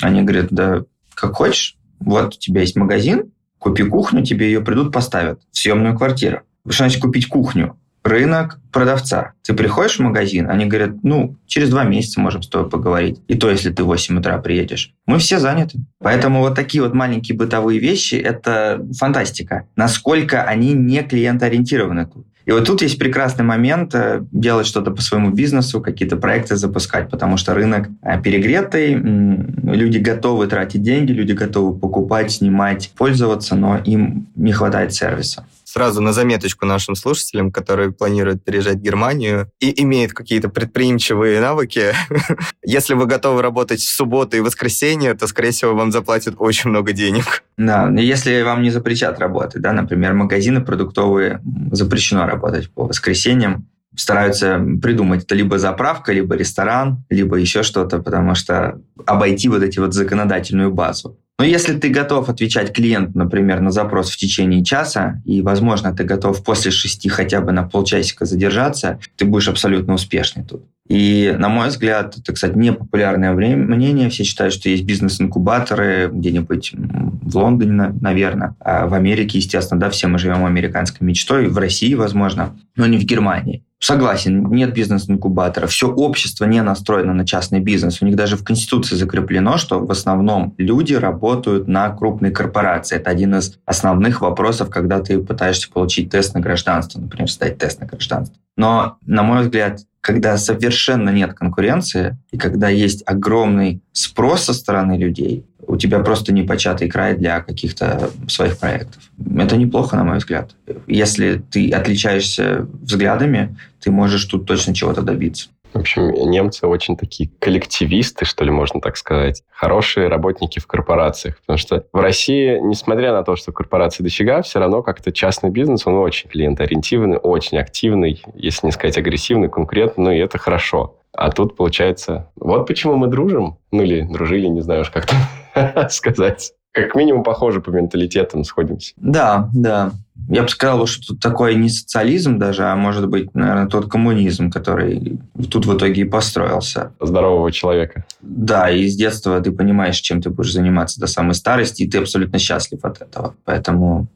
[0.00, 1.76] Они говорят, да как хочешь.
[2.00, 6.40] Вот у тебя есть магазин, купи кухню, тебе ее придут, поставят съемную квартиру.
[6.66, 7.78] Что значит купить кухню?
[8.02, 9.32] Рынок продавца.
[9.42, 13.20] Ты приходишь в магазин, они говорят, ну, через два месяца можем с тобой поговорить.
[13.28, 14.94] И то, если ты в 8 утра приедешь.
[15.06, 15.78] Мы все заняты.
[15.98, 19.68] Поэтому вот такие вот маленькие бытовые вещи– это фантастика.
[19.76, 22.08] Насколько они не клиентоориентированы.
[22.46, 27.08] И вот тут есть прекрасный момент э, делать что-то по своему бизнесу, какие-то проекты запускать,
[27.10, 33.78] потому что рынок э, перегретый, люди готовы тратить деньги, люди готовы покупать, снимать, пользоваться, но
[33.78, 39.82] им не хватает сервиса сразу на заметочку нашим слушателям, которые планируют переезжать в Германию и
[39.82, 41.92] имеют какие-то предприимчивые навыки.
[42.64, 46.92] Если вы готовы работать в субботу и воскресенье, то, скорее всего, вам заплатят очень много
[46.92, 47.42] денег.
[47.56, 51.40] Да, если вам не запретят работать, да, например, магазины продуктовые
[51.72, 58.36] запрещено работать по воскресеньям, стараются придумать это либо заправка, либо ресторан, либо еще что-то, потому
[58.36, 61.18] что обойти вот эти вот законодательную базу.
[61.38, 66.04] Но если ты готов отвечать клиенту, например, на запрос в течение часа, и, возможно, ты
[66.04, 70.64] готов после шести хотя бы на полчасика задержаться, ты будешь абсолютно успешный тут.
[70.88, 74.10] И, на мой взгляд, это, кстати, непопулярное мнение.
[74.10, 78.54] Все считают, что есть бизнес-инкубаторы где-нибудь в Лондоне, наверное.
[78.60, 82.98] А в Америке, естественно, да, все мы живем американской мечтой, в России, возможно, но не
[82.98, 83.64] в Германии.
[83.84, 85.66] Согласен, нет бизнес-инкубатора.
[85.66, 88.00] Все общество не настроено на частный бизнес.
[88.00, 92.96] У них даже в Конституции закреплено, что в основном люди работают на крупные корпорации.
[92.96, 97.78] Это один из основных вопросов, когда ты пытаешься получить тест на гражданство, например, сдать тест
[97.78, 98.34] на гражданство.
[98.56, 104.98] Но, на мой взгляд, когда совершенно нет конкуренции, и когда есть огромный спрос со стороны
[104.98, 109.02] людей, у тебя просто непочатый край для каких-то своих проектов.
[109.38, 110.54] Это неплохо, на мой взгляд.
[110.86, 115.48] Если ты отличаешься взглядами, ты можешь тут точно чего-то добиться.
[115.74, 119.42] В общем, немцы очень такие коллективисты, что ли, можно так сказать.
[119.50, 121.40] Хорошие работники в корпорациях.
[121.40, 125.84] Потому что в России, несмотря на то, что корпорации дофига, все равно как-то частный бизнес,
[125.86, 130.98] он очень клиентоориентированный, очень активный, если не сказать агрессивный, конкурентный, ну и это хорошо.
[131.12, 135.16] А тут получается, вот почему мы дружим, ну или дружили, не знаю уж как-то
[135.90, 136.52] сказать.
[136.74, 138.94] Как минимум похоже по менталитетам сходимся.
[138.96, 139.92] Да, да.
[140.28, 144.50] Я бы сказал, что тут такой не социализм даже, а может быть, наверное, тот коммунизм,
[144.50, 146.92] который тут в итоге и построился.
[147.00, 148.04] Здорового человека.
[148.20, 151.98] Да, и с детства ты понимаешь, чем ты будешь заниматься до самой старости, и ты
[151.98, 153.36] абсолютно счастлив от этого.
[153.44, 154.08] Поэтому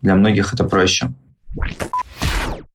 [0.00, 1.12] для многих это проще.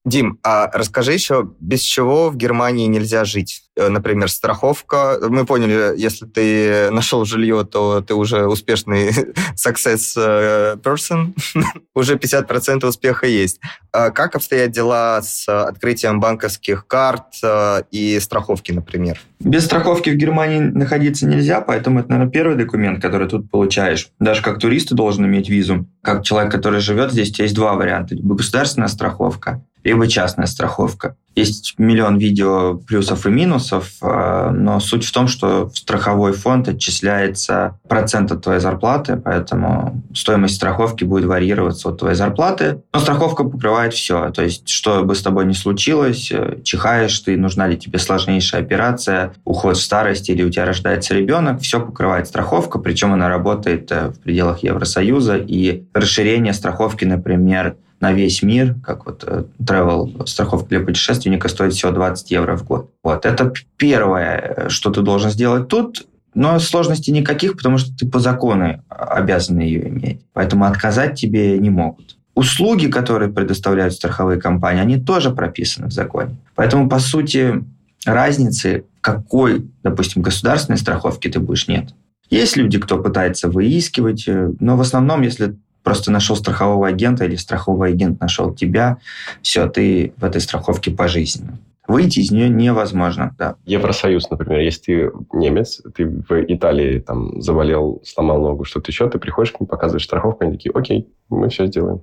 [0.04, 3.64] Дим, а расскажи еще, без чего в Германии нельзя жить?
[3.78, 5.18] Э, например, страховка.
[5.30, 9.10] Мы поняли, если ты нашел жилье, то ты уже успешный
[9.56, 11.34] success э, person.
[11.96, 13.60] уже 50% успеха есть.
[13.92, 19.20] А как обстоят дела с открытием банковских карт э, и страховки, например?
[19.40, 24.10] Без страховки в Германии находиться нельзя, поэтому это, наверное, первый документ, который тут получаешь.
[24.20, 25.88] Даже как турист ты должен иметь визу.
[26.02, 28.16] Как человек, который живет здесь, у тебя есть два варианта.
[28.16, 31.16] Либо государственная страховка, либо частная страховка.
[31.34, 36.68] Есть миллион видео плюсов и минусов, э, но суть в том, что в страховой фонд
[36.68, 42.82] отчисляется процент от твоей зарплаты, поэтому стоимость страховки будет варьироваться от твоей зарплаты.
[42.94, 44.30] Но страховка покрывает все.
[44.32, 48.62] То есть, что бы с тобой ни случилось, э, чихаешь ты, нужна ли тебе сложнейшая
[48.62, 53.90] операция, уход в старость или у тебя рождается ребенок, все покрывает страховка, причем она работает
[53.90, 55.38] э, в пределах Евросоюза.
[55.38, 61.74] И расширение страховки, например, на весь мир, как вот э, travel страховка для путешественника стоит
[61.74, 62.92] всего 20 евро в год.
[63.04, 68.20] Вот это первое, что ты должен сделать тут, но сложностей никаких, потому что ты по
[68.20, 70.22] закону обязан ее иметь.
[70.34, 72.18] Поэтому отказать тебе не могут.
[72.34, 76.38] Услуги, которые предоставляют страховые компании, они тоже прописаны в законе.
[76.56, 77.64] Поэтому, по сути,
[78.06, 81.94] разницы, какой, допустим, государственной страховки ты будешь, нет.
[82.30, 87.36] Есть люди, кто пытается выискивать, э, но в основном, если просто нашел страхового агента или
[87.36, 88.98] страховой агент нашел тебя,
[89.42, 91.60] все, ты в этой страховке пожизненно.
[91.88, 93.56] Выйти из нее невозможно, да.
[93.66, 99.18] Евросоюз, например, если ты немец, ты в Италии там заболел, сломал ногу, что-то еще, ты
[99.18, 102.02] приходишь к ним, показываешь страховку, они такие, окей, мы все сделаем.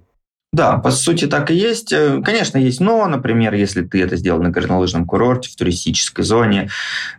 [0.52, 1.92] Да, по сути так и есть.
[1.92, 6.70] Э, конечно, есть но, например, если ты это сделал на горнолыжном курорте, в туристической зоне,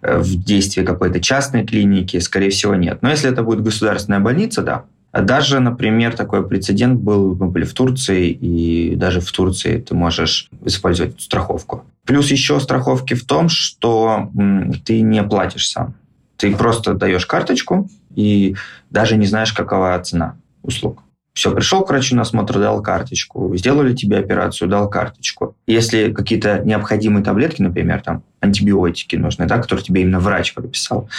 [0.01, 2.99] э, в действии какой-то частной клиники, скорее всего, нет.
[3.01, 4.85] Но если это будет государственная больница, да.
[5.11, 9.95] А даже, например, такой прецедент был, мы были в Турции, и даже в Турции ты
[9.95, 11.83] можешь использовать страховку.
[12.05, 14.31] Плюс еще страховки в том, что
[14.85, 15.95] ты не платишь сам.
[16.37, 18.55] Ты просто даешь карточку и
[18.89, 21.03] даже не знаешь, какова цена услуг.
[21.33, 23.55] Все, пришел к врачу на осмотр, дал карточку.
[23.55, 25.55] Сделали тебе операцию, дал карточку.
[25.67, 31.09] Если какие-то необходимые таблетки, например, там антибиотики нужны, да, которые тебе именно врач прописал,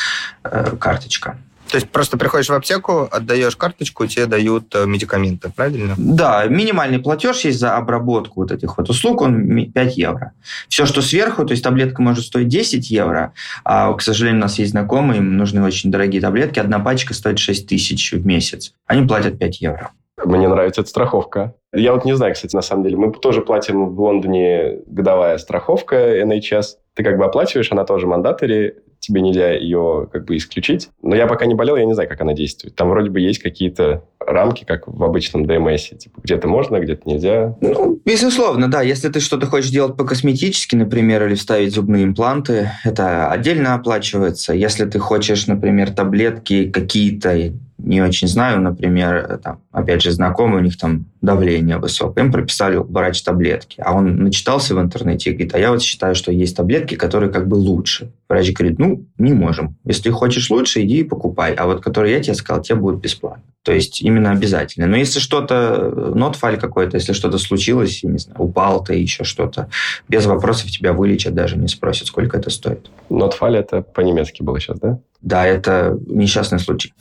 [0.44, 1.38] э, карточка.
[1.70, 5.94] То есть просто приходишь в аптеку, отдаешь карточку, тебе дают э, медикаменты, правильно?
[5.96, 10.32] Да, минимальный платеж есть за обработку вот этих вот услуг, он 5 евро.
[10.68, 13.32] Все, что сверху, то есть таблетка может стоить 10 евро,
[13.64, 17.38] а, к сожалению, у нас есть знакомые, им нужны очень дорогие таблетки, одна пачка стоит
[17.38, 18.72] 6 тысяч в месяц.
[18.86, 19.90] Они платят 5 евро.
[20.24, 21.54] Мне нравится эта страховка.
[21.72, 22.96] Я вот не знаю, кстати, на самом деле.
[22.96, 26.64] Мы тоже платим в Лондоне годовая страховка NHS.
[26.94, 30.90] Ты как бы оплачиваешь, она тоже мандатори, тебе нельзя ее как бы исключить.
[31.02, 32.76] Но я пока не болел, я не знаю, как она действует.
[32.76, 35.88] Там вроде бы есть какие-то рамки, как в обычном ДМС.
[35.88, 37.56] Типа где-то можно, где-то нельзя.
[37.60, 38.82] Ну, безусловно, да.
[38.82, 44.52] Если ты что-то хочешь делать по-косметически, например, или вставить зубные импланты, это отдельно оплачивается.
[44.52, 50.64] Если ты хочешь, например, таблетки какие-то не очень знаю, например, там, опять же, знакомый, у
[50.64, 55.54] них там давление высокое, им прописали врач таблетки, а он начитался в интернете и говорит,
[55.54, 58.12] а я вот считаю, что есть таблетки, которые как бы лучше.
[58.28, 59.76] Врач говорит, ну, не можем.
[59.84, 63.42] Если хочешь лучше, иди и покупай, а вот которые я тебе сказал, тебе будут бесплатно.
[63.62, 64.86] То есть именно обязательно.
[64.86, 69.68] Но если что-то, нотфаль какой-то, если что-то случилось, я не знаю, упал ты, еще что-то,
[70.08, 72.90] без вопросов тебя вылечат, даже не спросят, сколько это стоит.
[73.10, 74.98] Нотфаль это по-немецки было сейчас, да?
[75.20, 76.94] Да, это несчастный случай.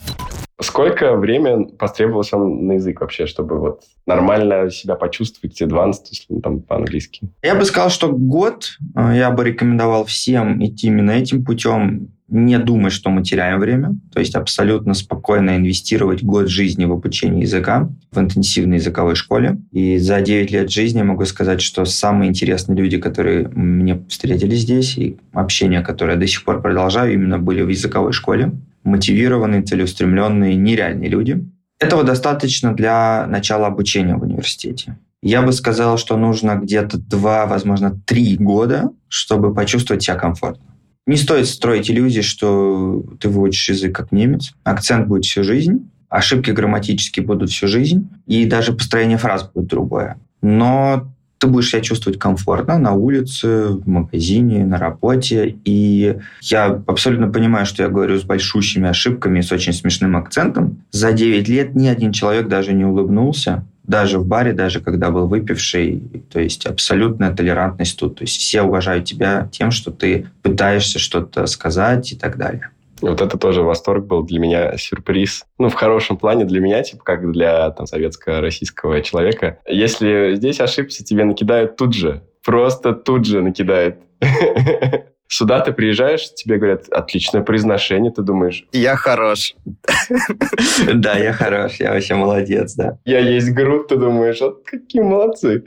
[0.61, 6.61] Сколько времени потребовалось вам на язык вообще, чтобы вот нормально себя почувствовать, advanced, если там
[6.61, 7.29] по-английски?
[7.41, 12.59] Я бы сказал, что год э, я бы рекомендовал всем идти именно этим путем, не
[12.59, 17.89] думать, что мы теряем время, то есть абсолютно спокойно инвестировать год жизни в обучение языка
[18.11, 19.57] в интенсивной языковой школе.
[19.71, 24.97] И за 9 лет жизни могу сказать, что самые интересные люди, которые мне встретили здесь,
[24.97, 28.51] и общение, которое я до сих пор продолжаю, именно были в языковой школе
[28.83, 31.45] мотивированные, целеустремленные, нереальные люди.
[31.79, 34.97] Этого достаточно для начала обучения в университете.
[35.21, 40.65] Я бы сказал, что нужно где-то два, возможно, три года, чтобы почувствовать себя комфортно.
[41.07, 44.53] Не стоит строить иллюзии, что ты выучишь язык как немец.
[44.63, 50.17] Акцент будет всю жизнь, ошибки грамматические будут всю жизнь, и даже построение фраз будет другое.
[50.41, 55.55] Но ты будешь себя чувствовать комфортно на улице, в магазине, на работе.
[55.63, 60.83] И я абсолютно понимаю, что я говорю с большущими ошибками, с очень смешным акцентом.
[60.91, 65.27] За 9 лет ни один человек даже не улыбнулся, даже в баре, даже когда был
[65.27, 66.03] выпивший.
[66.31, 68.17] То есть абсолютная толерантность тут.
[68.17, 72.69] То есть все уважают тебя тем, что ты пытаешься что-то сказать и так далее.
[73.01, 75.45] Вот это тоже восторг был для меня, сюрприз.
[75.57, 79.59] Ну, в хорошем плане для меня, типа, как для там, советско-российского человека.
[79.67, 82.23] Если здесь ошибся, тебе накидают тут же.
[82.43, 83.97] Просто тут же накидают.
[85.31, 88.65] Сюда ты приезжаешь, тебе говорят, отличное произношение, ты думаешь...
[88.71, 89.53] Я хорош.
[90.93, 92.97] Да, я хорош, я вообще молодец, да.
[93.05, 95.65] Я есть груд, ты думаешь, вот какие молодцы.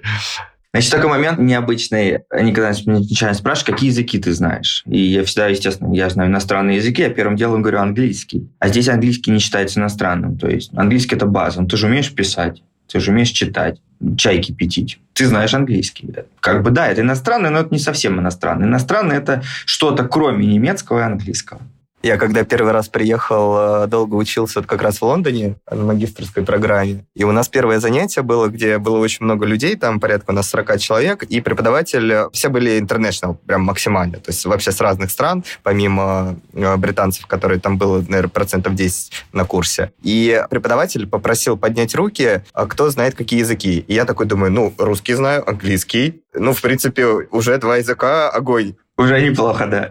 [0.73, 2.21] Значит, такой момент необычный.
[2.31, 4.83] Они когда начинают спрашивать, какие языки ты знаешь.
[4.87, 8.49] И я всегда, естественно, я знаю иностранные языки, я первым делом говорю английский.
[8.59, 10.39] А здесь английский не считается иностранным.
[10.39, 11.61] То есть английский– это база.
[11.61, 13.83] Ну, ты же умеешь писать, ты же умеешь читать,
[14.17, 14.99] чай кипятить.
[15.13, 16.09] Ты знаешь английский.
[16.41, 18.67] Как бы да, это иностранный, но это не совсем иностранный.
[18.67, 21.61] Иностранный– это что-то кроме немецкого и английского.
[22.03, 27.05] Я когда первый раз приехал, э, долго учился как раз в Лондоне на магистрской программе.
[27.15, 30.51] И у нас первое занятие было, где было очень много людей, там порядка у нас
[30.51, 35.13] 40 человек, и преподаватель, э, все были international, прям максимально, то есть вообще с разных
[35.13, 39.93] стран, помимо э, британцев, которые там было, наверное, процентов 10 на курсе.
[40.03, 43.85] И преподаватель попросил поднять руки, а кто знает какие языки.
[43.87, 48.75] И я такой думаю, ну, русский знаю, английский, ну, в принципе, уже два языка, огонь.
[48.99, 49.91] Уже неплохо, да.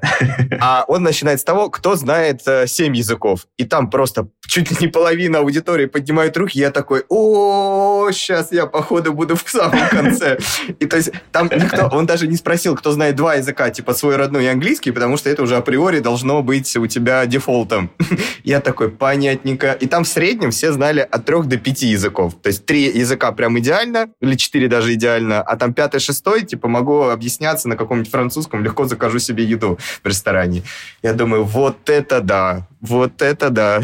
[0.59, 3.47] А он начинает с того, кто знает э, языков.
[3.57, 6.59] И там просто чуть ли не половина аудитории поднимает руки.
[6.59, 10.37] Я такой, о, сейчас я, походу, буду в самом конце.
[10.79, 14.17] И то есть там никто, он даже не спросил, кто знает два языка, типа свой
[14.17, 17.89] родной и английский, потому что это уже априори должно быть у тебя дефолтом.
[18.43, 19.71] Я такой, понятненько.
[19.71, 22.35] И там в среднем все знали от трех до пяти языков.
[22.41, 26.67] То есть три языка прям идеально, или четыре даже идеально, а там пятый, шестой, типа
[26.67, 30.63] могу объясняться на каком-нибудь французском, легко закажу себе еду в ресторане.
[31.01, 33.81] Я думаю, вот это да, вот это да.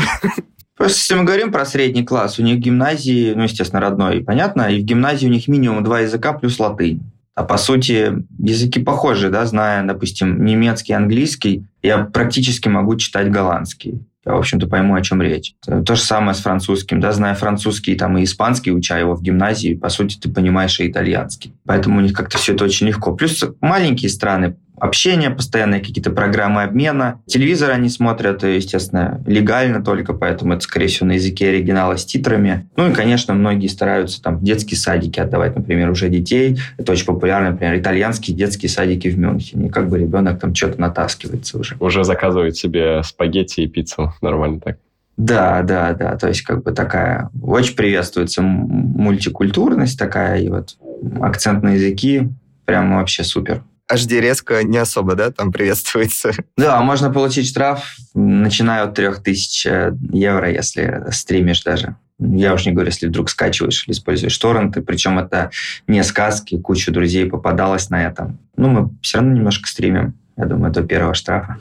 [0.77, 4.79] Просто если мы говорим про средний класс, у них гимназии, ну, естественно, родной, понятно, и
[4.79, 7.01] в гимназии у них минимум два языка плюс латынь.
[7.33, 14.01] А по сути, языки похожи, да, зная, допустим, немецкий, английский, я практически могу читать голландский.
[14.25, 15.53] Я, в общем-то, пойму, о чем речь.
[15.63, 16.99] То же самое с французским.
[16.99, 20.87] Да, зная французский там, и испанский, уча его в гимназии, по сути, ты понимаешь и
[20.89, 21.53] итальянский.
[21.65, 23.15] Поэтому у них как-то все это очень легко.
[23.15, 27.21] Плюс маленькие страны, общение, постоянные какие-то программы обмена.
[27.25, 32.69] Телевизор они смотрят, естественно, легально только, поэтому это, скорее всего, на языке оригинала с титрами.
[32.75, 36.57] Ну и, конечно, многие стараются там детские садики отдавать, например, уже детей.
[36.77, 39.69] Это очень популярно, например, итальянские детские садики в Мюнхене.
[39.69, 41.75] Как бы ребенок там что-то натаскивается уже.
[41.79, 44.13] Уже заказывает себе спагетти и пиццу.
[44.21, 44.77] Нормально так.
[45.17, 46.15] Да, да, да.
[46.15, 47.29] То есть как бы такая...
[47.41, 50.77] Очень приветствуется мультикультурность такая, и вот
[51.19, 52.29] акцент на языки
[52.65, 53.63] прям вообще супер.
[53.91, 56.31] HD резко не особо, да, там приветствуется.
[56.57, 61.95] Да, можно получить штраф, начиная от 3000 э, евро, если стримишь даже.
[62.19, 65.51] Я уж не говорю, если вдруг скачиваешь или используешь торренты, причем это
[65.87, 68.39] не сказки, куча друзей попадалась на этом.
[68.55, 70.15] Ну, мы все равно немножко стримим.
[70.35, 71.59] Я думаю, до первого штрафа.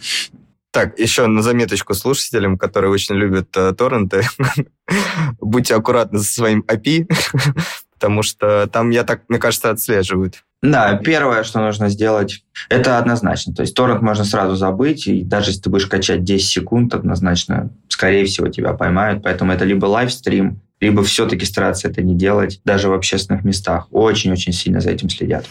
[0.70, 4.24] Так, еще на заметочку слушателям, которые очень любят э, торренты.
[5.40, 7.06] Будьте аккуратны со своим API,
[7.98, 10.44] потому что там, я так, мне кажется, отслеживают.
[10.62, 13.54] Да, первое, что нужно сделать, это однозначно.
[13.54, 17.70] То есть торрент можно сразу забыть, и даже если ты будешь качать 10 секунд, однозначно,
[17.88, 19.22] скорее всего, тебя поймают.
[19.22, 23.86] Поэтому это либо лайвстрим, либо все-таки стараться это не делать, даже в общественных местах.
[23.90, 25.46] Очень-очень сильно за этим следят.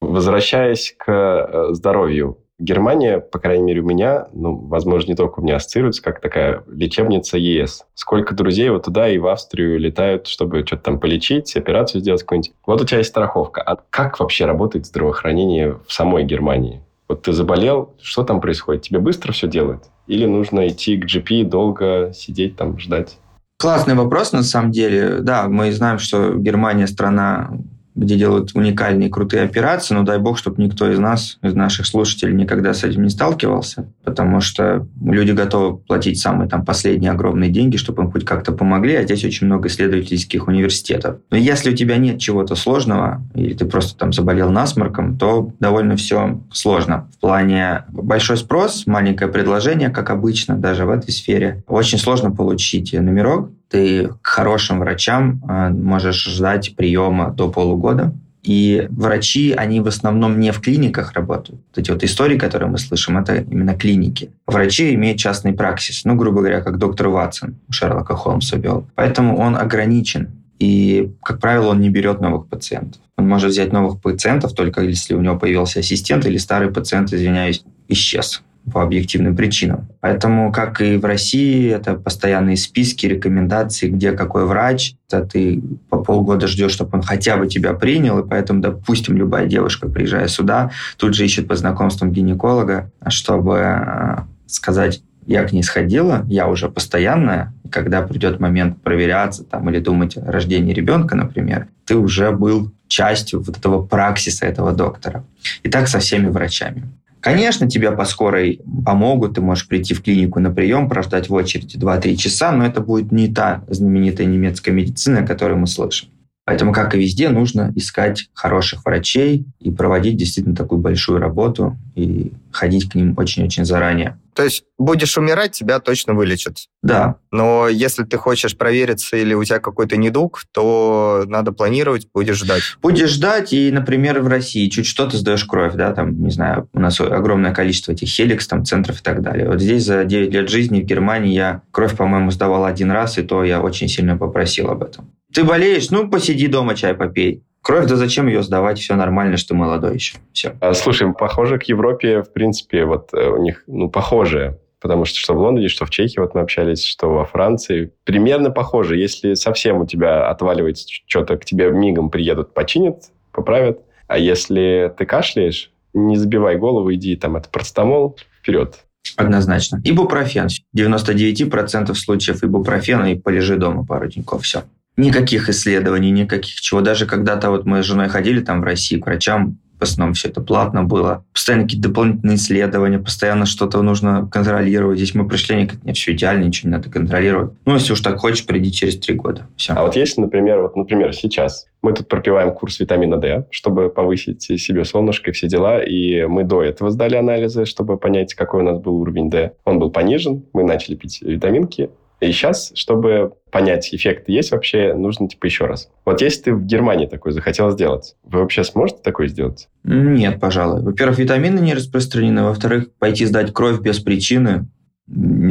[0.00, 5.42] Возвращаясь к э, здоровью, Германия, по крайней мере, у меня, ну, возможно, не только у
[5.42, 7.86] меня ассоциируется, как такая лечебница ЕС.
[7.94, 12.52] Сколько друзей вот туда и в Австрию летают, чтобы что-то там полечить, операцию сделать какую-нибудь.
[12.66, 13.62] Вот у тебя есть страховка.
[13.62, 16.82] А как вообще работает здравоохранение в самой Германии?
[17.08, 18.82] Вот ты заболел, что там происходит?
[18.82, 19.84] Тебе быстро все делают?
[20.06, 23.16] Или нужно идти к GP, долго сидеть там, ждать?
[23.58, 25.20] Классный вопрос, на самом деле.
[25.20, 27.50] Да, мы знаем, что Германия страна
[27.94, 32.34] где делают уникальные крутые операции, но дай бог, чтобы никто из нас, из наших слушателей
[32.34, 37.76] никогда с этим не сталкивался, потому что люди готовы платить самые там последние огромные деньги,
[37.76, 41.18] чтобы им хоть как-то помогли, а здесь очень много исследовательских университетов.
[41.30, 45.96] Но если у тебя нет чего-то сложного, или ты просто там заболел насморком, то довольно
[45.96, 47.08] все сложно.
[47.16, 51.62] В плане большой спрос, маленькое предложение, как обычно, даже в этой сфере.
[51.66, 58.12] Очень сложно получить номерок, ты к хорошим врачам а, можешь ждать приема до полугода.
[58.42, 61.60] И врачи, они в основном не в клиниках работают.
[61.68, 64.30] Вот эти вот истории, которые мы слышим, это именно клиники.
[64.46, 68.86] Врачи имеют частный праксис, ну, грубо говоря, как доктор Ватсон у Шерлока Холмса вел.
[68.94, 70.30] Поэтому он ограничен.
[70.58, 73.00] И, как правило, он не берет новых пациентов.
[73.18, 77.62] Он может взять новых пациентов только если у него появился ассистент или старый пациент, извиняюсь,
[77.88, 79.88] исчез по объективным причинам.
[80.00, 84.94] Поэтому, как и в России, это постоянные списки, рекомендации, где какой врач.
[85.08, 89.46] Это ты по полгода ждешь, чтобы он хотя бы тебя принял, и поэтому, допустим, любая
[89.46, 95.62] девушка, приезжая сюда, тут же ищет по знакомствам гинеколога, чтобы э, сказать, я к ней
[95.62, 101.68] сходила, я уже постоянная, когда придет момент проверяться там, или думать о рождении ребенка, например,
[101.84, 105.24] ты уже был частью вот этого праксиса этого доктора.
[105.62, 106.88] И так со всеми врачами.
[107.20, 111.76] Конечно, тебе по скорой помогут, ты можешь прийти в клинику на прием, прождать в очереди
[111.76, 116.08] 2-3 часа, но это будет не та знаменитая немецкая медицина, которую мы слышим.
[116.46, 122.32] Поэтому, как и везде, нужно искать хороших врачей и проводить действительно такую большую работу и
[122.50, 124.18] ходить к ним очень-очень заранее.
[124.40, 126.56] То есть будешь умирать, тебя точно вылечат.
[126.82, 127.16] Да.
[127.30, 132.62] Но если ты хочешь провериться или у тебя какой-то недуг, то надо планировать, будешь ждать.
[132.80, 136.70] Будешь ждать, и, например, в России чуть что ты сдаешь кровь, да, там, не знаю,
[136.72, 139.46] у нас огромное количество этих хеликс, там, центров и так далее.
[139.46, 143.22] Вот здесь за 9 лет жизни в Германии я кровь, по-моему, сдавал один раз, и
[143.22, 145.12] то я очень сильно попросил об этом.
[145.34, 145.90] Ты болеешь?
[145.90, 147.44] Ну, посиди дома, чай попей.
[147.62, 148.78] Кровь, да зачем ее сдавать?
[148.78, 150.16] Все нормально, что молодой еще.
[150.32, 150.56] Все.
[150.60, 154.58] А, слушай, похоже к Европе, в принципе, вот э, у них, ну, похожие.
[154.80, 157.92] Потому что что в Лондоне, что в Чехии, вот мы общались, что во Франции.
[158.04, 158.96] Примерно похоже.
[158.96, 163.80] Если совсем у тебя отваливается что-то, к тебе мигом приедут, починят, поправят.
[164.06, 168.86] А если ты кашляешь, не забивай голову, иди там, это процетамол, вперед.
[169.16, 169.80] Однозначно.
[169.84, 170.48] Ибупрофен.
[170.76, 174.62] 99% случаев ибупрофена и полежи дома пару деньков, все.
[174.96, 176.80] Никаких исследований, никаких чего.
[176.80, 180.28] Даже когда-то вот мы с женой ходили там в России к врачам, в основном все
[180.28, 181.24] это платно было.
[181.32, 184.98] Постоянно какие-то дополнительные исследования, постоянно что-то нужно контролировать.
[184.98, 187.52] Здесь мы пришли, они говорят, нет, все идеально, ничего не надо контролировать.
[187.64, 189.46] Ну, если уж так хочешь, приди через три года.
[189.56, 189.72] Все.
[189.72, 194.42] А вот если, например, вот, например, сейчас мы тут пропиваем курс витамина D, чтобы повысить
[194.42, 198.64] себе солнышко и все дела, и мы до этого сдали анализы, чтобы понять, какой у
[198.64, 199.52] нас был уровень D.
[199.64, 201.88] Он был понижен, мы начали пить витаминки,
[202.20, 205.88] и сейчас, чтобы понять, эффект есть вообще, нужно типа еще раз.
[206.04, 209.68] Вот если ты в Германии такой захотел сделать, вы вообще сможете такое сделать?
[209.84, 210.82] Нет, пожалуй.
[210.82, 212.44] Во-первых, витамины не распространены.
[212.44, 214.68] Во-вторых, пойти сдать кровь без причины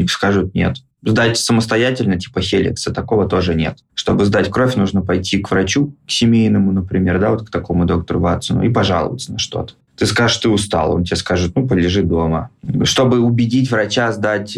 [0.07, 0.77] скажут нет.
[1.01, 3.79] Сдать самостоятельно, типа хеликса, такого тоже нет.
[3.93, 8.19] Чтобы сдать кровь, нужно пойти к врачу, к семейному, например, да, вот к такому доктору
[8.19, 9.73] Ватсону, и пожаловаться на что-то.
[9.99, 12.51] Ты скажешь, ты устал, он тебе скажет, ну, полежи дома.
[12.83, 14.57] Чтобы убедить врача сдать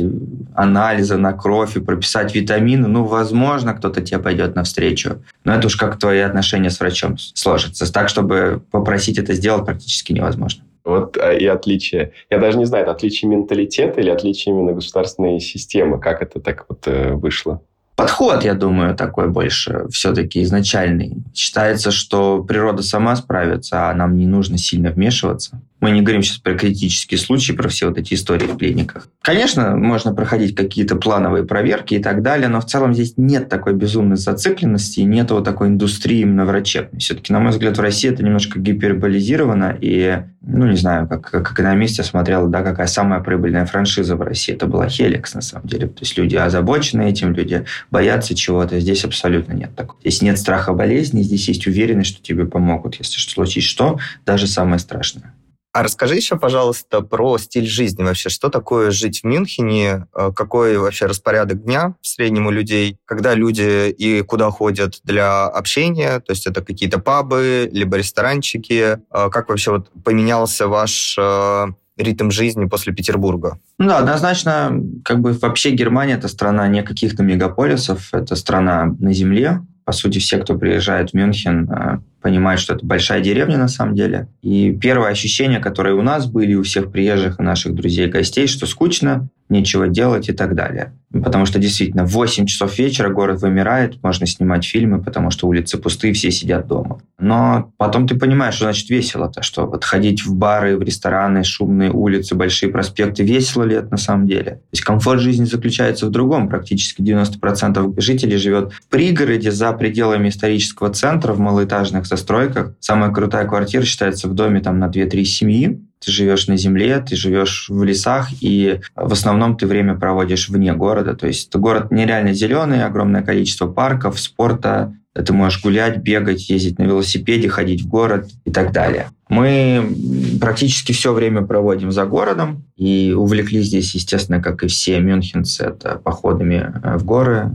[0.53, 5.23] анализы на кровь и прописать витамины, ну, возможно, кто-то тебе пойдет навстречу.
[5.43, 7.91] Но это уж как твои отношения с врачом сложатся.
[7.91, 10.63] Так, чтобы попросить это сделать, практически невозможно.
[10.83, 12.11] Вот а, и отличие.
[12.29, 15.99] Я даже не знаю, это отличие менталитета или отличие именно государственной системы.
[15.99, 17.61] Как это так вот э, вышло?
[18.01, 21.17] Подход, я думаю, такой больше все-таки изначальный.
[21.35, 25.61] Считается, что природа сама справится, а нам не нужно сильно вмешиваться.
[25.81, 29.07] Мы не говорим сейчас про критические случаи, про все вот эти истории в клиниках.
[29.23, 33.73] Конечно, можно проходить какие-то плановые проверки и так далее, но в целом здесь нет такой
[33.73, 36.99] безумной зацикленности, нет вот такой индустрии именно врачебной.
[36.99, 41.51] Все-таки, на мой взгляд, в России это немножко гиперболизировано, и, ну, не знаю, как, как
[41.51, 44.53] экономист я смотрел, да, какая самая прибыльная франшиза в России.
[44.53, 45.87] Это была Хеликс, на самом деле.
[45.87, 48.79] То есть люди озабочены этим, люди боятся чего-то.
[48.79, 49.99] Здесь абсолютно нет такого.
[50.01, 54.45] Здесь нет страха болезни, здесь есть уверенность, что тебе помогут, если что случится что, даже
[54.45, 55.33] самое страшное.
[55.73, 58.27] А расскажи еще, пожалуйста, про стиль жизни вообще.
[58.29, 60.07] Что такое жить в Мюнхене?
[60.13, 62.97] Э, какой вообще распорядок дня в среднем у людей?
[63.05, 66.19] Когда люди и куда ходят для общения?
[66.19, 68.99] То есть это какие-то пабы, либо ресторанчики?
[69.13, 71.65] Э, как вообще вот поменялся ваш э,
[71.95, 73.57] ритм жизни после Петербурга?
[73.77, 79.13] Ну да, однозначно, как бы вообще Германия это страна не каких-то мегаполисов, это страна на
[79.13, 79.61] земле.
[79.85, 84.27] По сути, все, кто приезжает в Мюнхен, понимать, что это большая деревня на самом деле.
[84.41, 88.47] И первое ощущение, которое у нас были, у всех приезжих и наших друзей и гостей,
[88.47, 90.93] что скучно, нечего делать и так далее.
[91.11, 95.77] Потому что действительно в 8 часов вечера город вымирает, можно снимать фильмы, потому что улицы
[95.77, 97.01] пустые, все сидят дома.
[97.19, 101.91] Но потом ты понимаешь, что значит весело-то, что вот ходить в бары, в рестораны, шумные
[101.91, 104.51] улицы, большие проспекты, весело ли это на самом деле?
[104.51, 106.47] То есть комфорт жизни заключается в другом.
[106.47, 112.75] Практически 90% жителей живет в пригороде, за пределами исторического центра, в малоэтажных застройках.
[112.79, 117.15] Самая крутая квартира считается в доме там на 2-3 семьи ты живешь на земле, ты
[117.15, 121.13] живешь в лесах, и в основном ты время проводишь вне города.
[121.13, 126.83] То есть город нереально зеленый, огромное количество парков, спорта, ты можешь гулять, бегать, ездить на
[126.83, 129.09] велосипеде, ходить в город и так далее.
[129.29, 129.95] Мы
[130.39, 135.99] практически все время проводим за городом и увлеклись здесь, естественно, как и все мюнхенцы, это
[136.03, 137.51] походами в горы,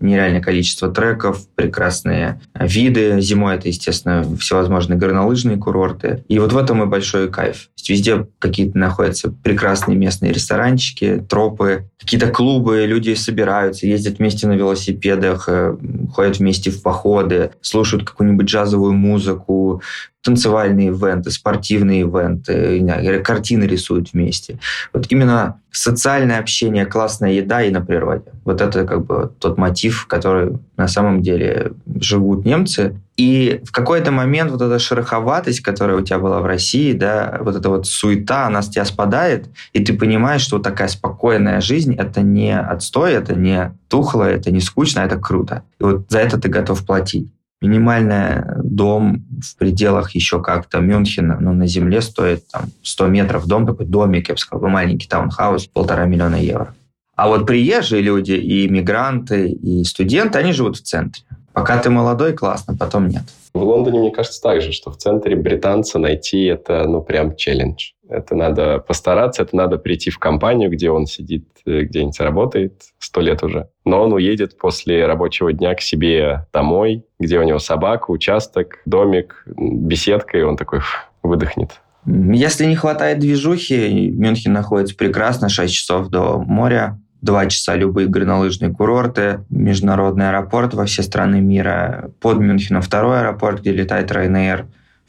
[0.00, 3.20] нереальное количество треков, прекрасные виды.
[3.20, 6.24] Зимой это, естественно, всевозможные горнолыжные курорты.
[6.28, 7.68] И вот в этом и большой кайф.
[7.76, 14.52] есть везде какие-то находятся прекрасные местные ресторанчики, тропы, какие-то клубы, люди собираются, ездят вместе на
[14.52, 15.76] велосипедах, э,
[16.12, 19.82] ходят вместе в походы, слушают какую-нибудь джазовую музыку,
[20.26, 24.58] танцевальные ивенты, спортивные ивенты, картины рисуют вместе.
[24.92, 28.32] Вот именно социальное общение, классная еда и на природе.
[28.44, 33.00] Вот это как бы тот мотив, который на самом деле живут немцы.
[33.16, 37.54] И в какой-то момент вот эта шероховатость, которая у тебя была в России, да, вот
[37.54, 41.94] эта вот суета, она с тебя спадает, и ты понимаешь, что вот такая спокойная жизнь—
[41.98, 45.62] это не отстой, это не тухло, это не скучно, это круто.
[45.78, 47.32] И вот за это ты готов платить.
[47.62, 53.66] Минимальный дом в пределах еще как-то Мюнхена, но на земле стоит там 100 метров дом,
[53.66, 56.74] такой домик, я бы сказал, маленький таунхаус, полтора миллиона евро.
[57.14, 61.24] А вот приезжие люди, и иммигранты, и студенты, они живут в центре.
[61.54, 63.22] Пока ты молодой, классно, потом нет.
[63.54, 67.92] В Лондоне, мне кажется, так же, что в центре британца найти это, ну, прям челлендж.
[68.08, 73.20] Это надо постараться, это надо прийти в компанию, где он сидит, э, где-нибудь работает, сто
[73.20, 73.68] лет уже.
[73.84, 79.44] Но он уедет после рабочего дня к себе домой, где у него собака, участок, домик,
[79.46, 80.80] беседка, и он такой
[81.22, 81.80] выдохнет.
[82.06, 88.72] Если не хватает движухи, Мюнхен находится прекрасно, 6 часов до моря, два часа любые горнолыжные
[88.72, 94.66] курорты, международный аэропорт во все страны мира, под Мюнхеном второй аэропорт, где летает Ryanair,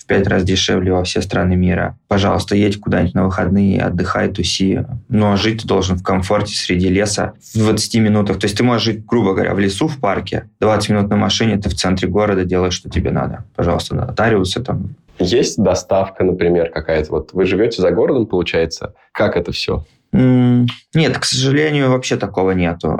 [0.08, 1.98] пять раз дешевле во все страны мира.
[2.08, 4.86] Пожалуйста, едь куда-нибудь на выходные, отдыхай, туси.
[5.10, 8.40] Но жить ты должен в комфорте среди леса в 20 минутах.
[8.40, 10.50] То есть ты можешь жить, грубо говоря, в лесу, в парке.
[10.62, 13.44] 20 минут на машине, ты в центре города делаешь, что тебе надо.
[13.56, 14.96] Пожалуйста, нотариусы там.
[15.20, 17.12] Есть доставка, например, какая-то?
[17.12, 18.94] Вот вы живете за городом, получается.
[19.12, 19.84] Как это все?
[20.14, 23.00] Нет, к сожалению, вообще такого нету.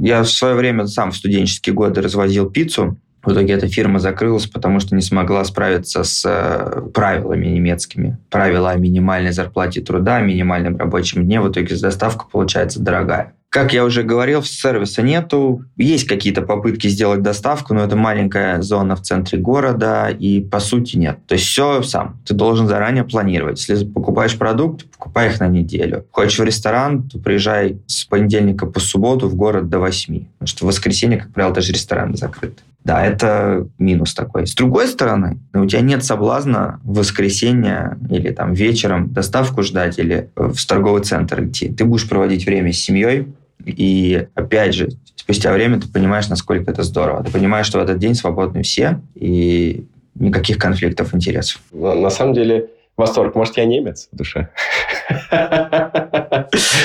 [0.00, 2.96] Я в свое время сам в студенческие годы развозил пиццу.
[3.22, 8.18] В итоге эта фирма закрылась, потому что не смогла справиться с э, правилами немецкими.
[8.30, 11.40] Правила о минимальной зарплате труда, минимальном рабочем дне.
[11.40, 13.34] В итоге доставка получается дорогая.
[13.50, 15.64] Как я уже говорил, сервиса нету.
[15.78, 20.98] Есть какие-то попытки сделать доставку, но это маленькая зона в центре города, и по сути
[20.98, 21.20] нет.
[21.26, 22.20] То есть все сам.
[22.26, 23.66] Ты должен заранее планировать.
[23.66, 26.04] Если покупаешь продукт, покупай их на неделю.
[26.10, 30.26] Хочешь в ресторан, то приезжай с понедельника по субботу в город до 8.
[30.38, 32.62] Потому что в воскресенье, как правило, даже рестораны закрыты.
[32.88, 34.46] Да, это минус такой.
[34.46, 40.30] С другой стороны, у тебя нет соблазна в воскресенье или там вечером доставку ждать или
[40.34, 41.68] в торговый центр идти.
[41.68, 43.28] Ты будешь проводить время с семьей,
[43.66, 47.22] и опять же, спустя время ты понимаешь, насколько это здорово.
[47.22, 51.60] Ты понимаешь, что в этот день свободны все, и никаких конфликтов интересов.
[51.70, 53.34] На самом деле, восторг.
[53.34, 54.48] Может, я немец в душе?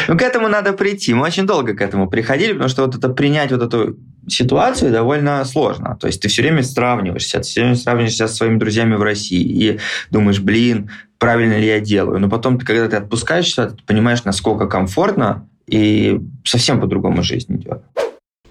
[0.07, 1.13] Ну, к этому надо прийти.
[1.13, 3.95] Мы очень долго к этому приходили, потому что вот это принять вот эту
[4.27, 5.97] ситуацию довольно сложно.
[5.99, 9.41] То есть ты все время сравниваешься, ты все время сравниваешься со своими друзьями в России
[9.41, 9.79] и
[10.11, 12.19] думаешь, блин, правильно ли я делаю.
[12.19, 17.81] Но потом, когда ты отпускаешься, ты понимаешь, насколько комфортно и совсем по-другому жизнь идет.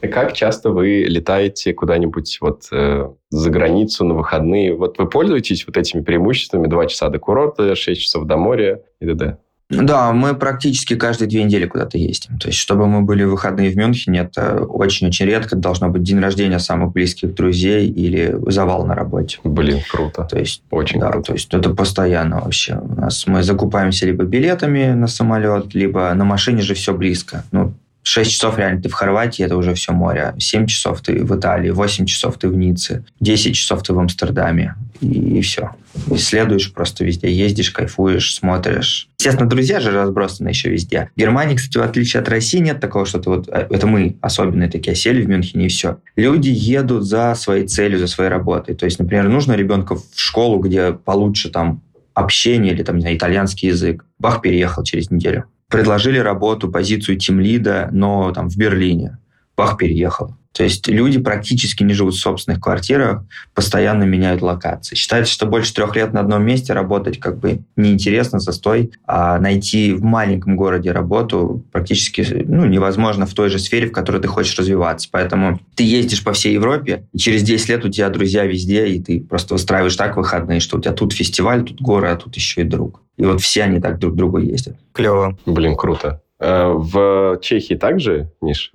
[0.00, 4.74] Как часто вы летаете куда-нибудь вот э, за границу на выходные?
[4.74, 6.66] Вот вы пользуетесь вот этими преимуществами?
[6.66, 9.38] Два часа до курорта, шесть часов до моря и т.д.
[9.72, 12.38] Да, мы практически каждые две недели куда-то ездим.
[12.38, 15.56] То есть, чтобы мы были в выходные в Мюнхене, это очень-очень редко.
[15.56, 19.38] Должно быть день рождения самых близких друзей или завал на работе.
[19.44, 20.24] Блин, круто.
[20.24, 21.28] То есть, очень да, круто.
[21.28, 22.78] То есть, это постоянно вообще.
[22.78, 27.44] У нас мы закупаемся либо билетами на самолет, либо на машине же все близко.
[27.52, 30.34] Ну, 6 часов реально ты в Хорватии, это уже все море.
[30.38, 34.74] 7 часов ты в Италии, 8 часов ты в Ницце, 10 часов ты в Амстердаме.
[35.00, 35.70] И, и все.
[36.10, 39.08] Исследуешь просто везде, ездишь, кайфуешь, смотришь.
[39.18, 41.10] Естественно, друзья же разбросаны еще везде.
[41.14, 43.48] В Германии, кстати, в отличие от России, нет такого, что ты вот...
[43.48, 45.98] Э, это мы особенные такие, сели в Мюнхене и все.
[46.16, 48.74] Люди едут за своей целью, за своей работой.
[48.74, 51.82] То есть, например, нужно ребенка в школу, где получше там
[52.14, 54.04] общение или там, не знаю, итальянский язык.
[54.18, 59.18] Бах, переехал через неделю предложили работу, позицию тимлида, но там в Берлине.
[59.56, 60.36] Бах, переехал.
[60.52, 63.24] То есть люди практически не живут в собственных квартирах,
[63.54, 64.94] постоянно меняют локации.
[64.94, 69.92] Считается, что больше трех лет на одном месте работать как бы неинтересно, застой, а найти
[69.92, 74.58] в маленьком городе работу практически ну, невозможно в той же сфере, в которой ты хочешь
[74.58, 75.08] развиваться.
[75.10, 79.00] Поэтому ты ездишь по всей Европе, и через 10 лет у тебя друзья везде, и
[79.00, 82.60] ты просто выстраиваешь так выходные, что у тебя тут фестиваль, тут горы, а тут еще
[82.60, 83.00] и друг.
[83.16, 84.76] И вот все они так друг к другу ездят.
[84.92, 85.38] Клево.
[85.46, 86.22] Блин, круто.
[86.42, 88.72] Э, в Чехии также, Миш?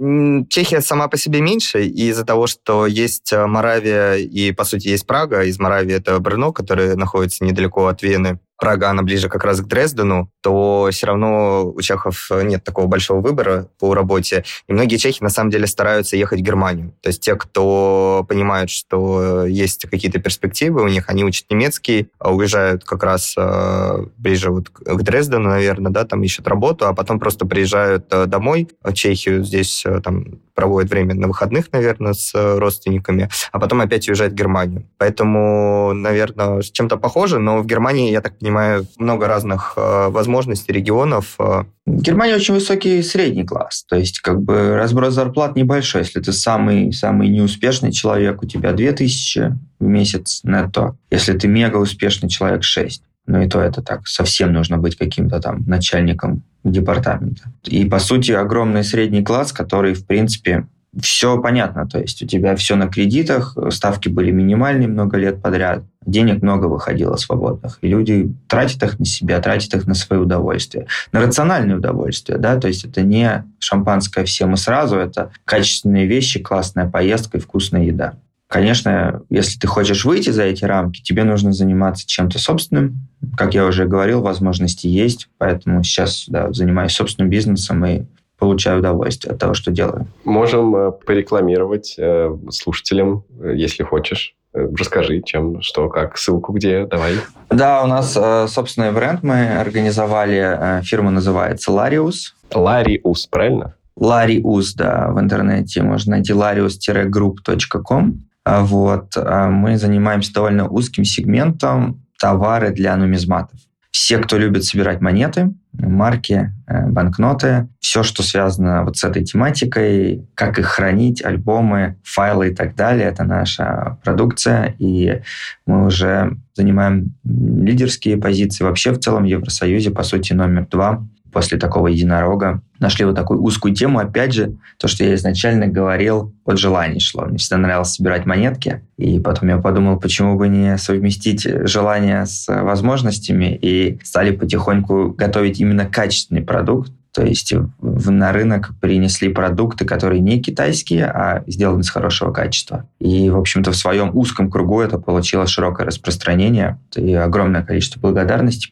[0.47, 5.05] Чехия сама по себе меньше, из-за того, что есть э, Моравия и, по сути, есть
[5.05, 9.61] Прага, из Моравии это Брно, который находится недалеко от Вены, Прага, она ближе как раз
[9.61, 14.43] к Дрездену, то все равно у чехов нет такого большого выбора по работе.
[14.67, 16.93] И многие чехи, на самом деле, стараются ехать в Германию.
[17.01, 22.33] То есть те, кто понимают, что есть какие-то перспективы у них, они учат немецкий, а
[22.33, 27.19] уезжают как раз э, ближе вот к Дрездену, наверное, да, там ищут работу, а потом
[27.19, 32.33] просто приезжают э, домой в Чехию, здесь э, там проводят время на выходных, наверное, с
[32.33, 34.87] родственниками, а потом опять уезжают в Германию.
[34.97, 41.35] Поэтому, наверное, чем-то похоже, но в Германии, я так понимаю, много разных э, возможностей, регионов.
[41.37, 41.65] Э.
[41.85, 46.01] Германия очень высокий средний класс, то есть как бы разброс зарплат небольшой.
[46.01, 50.95] Если ты самый, самый неуспешный человек, у тебя 2000 в месяц нетто.
[51.11, 53.03] Если ты мега успешный человек, 6.
[53.27, 57.51] Ну и то это так, совсем нужно быть каким-то там начальником департамента.
[57.65, 60.65] И, по сути, огромный средний класс, который, в принципе,
[61.01, 65.83] все понятно, то есть у тебя все на кредитах, ставки были минимальные много лет подряд,
[66.05, 70.87] денег много выходило свободных, и люди тратят их на себя, тратят их на свои удовольствия,
[71.11, 76.39] на рациональные удовольствия, да, то есть это не шампанское всем и сразу, это качественные вещи,
[76.39, 78.15] классная поездка и вкусная еда.
[78.47, 83.07] Конечно, если ты хочешь выйти за эти рамки, тебе нужно заниматься чем-то собственным.
[83.35, 88.03] Как я уже говорил, возможности есть, поэтому сейчас да, занимаюсь собственным бизнесом и
[88.37, 90.07] получаю удовольствие от того, что делаю.
[90.23, 94.33] Можем э, порекламировать э, слушателям, э, если хочешь.
[94.53, 97.15] Расскажи, чем, что, как, ссылку где, давай.
[97.51, 98.17] Да, у нас
[98.51, 102.33] собственный бренд мы организовали, фирма называется Larius.
[102.51, 103.75] Larius, правильно?
[103.99, 108.26] Larius, да, в интернете можно найти larius-group.com.
[108.47, 109.17] А Вот.
[109.17, 113.59] А Мы занимаемся довольно узким сегментом товары для нумизматов.
[113.91, 120.25] Все, кто любит собирать монеты, марки, э, банкноты, все, что связано вот с этой тематикой,
[120.33, 125.21] как их хранить, альбомы, файлы и так далее, это наша продукция, и
[125.65, 131.05] мы уже занимаем лидерские позиции вообще в целом в Евросоюзе, по сути, номер два
[131.37, 132.63] после такого единорога.
[132.79, 137.25] Нашли вот такую узкую тему, опять же, то, что я изначально говорил, от желаний шло.
[137.25, 142.47] Мне всегда нравилось собирать монетки, и потом я подумал, почему бы не совместить желание с
[142.47, 149.85] возможностями, и стали потихоньку готовить именно качественный продукт, то есть в, на рынок принесли продукты,
[149.85, 152.89] которые не китайские, а сделаны с хорошего качества.
[152.99, 156.79] И, в общем-то, в своем узком кругу это получило широкое распространение.
[156.95, 158.71] И огромное количество благодарности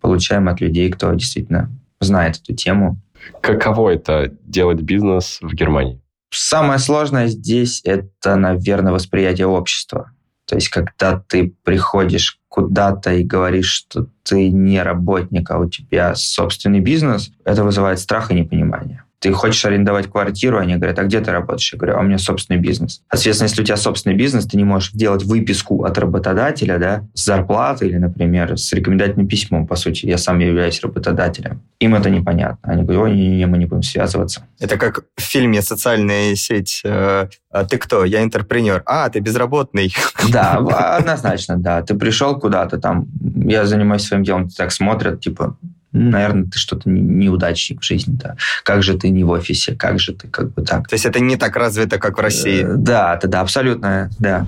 [0.00, 3.00] получаем от людей, кто действительно знает эту тему.
[3.40, 6.00] Каково это делать бизнес в Германии?
[6.30, 10.12] Самое сложное здесь– это, наверное, восприятие общества.
[10.46, 16.14] То есть, когда ты приходишь куда-то и говоришь, что ты не работник, а у тебя
[16.14, 21.20] собственный бизнес, это вызывает страх и непонимание ты хочешь арендовать квартиру, они говорят, а где
[21.20, 21.72] ты работаешь?
[21.72, 23.02] Я говорю, а у меня собственный бизнес.
[23.10, 27.24] Соответственно, если у тебя собственный бизнес, ты не можешь делать выписку от работодателя, да, с
[27.24, 31.60] зарплаты или, например, с рекомендательным письмом, по сути, я сам являюсь работодателем.
[31.80, 32.72] Им это непонятно.
[32.72, 34.46] Они говорят, ой, не, не, мы не будем связываться.
[34.60, 36.82] Это как в фильме «Социальная сеть».
[36.84, 38.04] Э, а ты кто?
[38.04, 38.82] Я интерпренер.
[38.86, 39.92] А, ты безработный.
[40.30, 40.52] Да,
[40.98, 41.82] однозначно, да.
[41.82, 45.56] Ты пришел куда-то там, я занимаюсь своим делом, так смотрят, типа,
[45.96, 48.36] наверное, ты что-то неудачник в жизни, да.
[48.62, 50.88] Как же ты не в офисе, как же ты как бы так.
[50.88, 52.64] То есть это не так развито, как в России?
[52.64, 54.46] Э, да, да, да, абсолютно, да.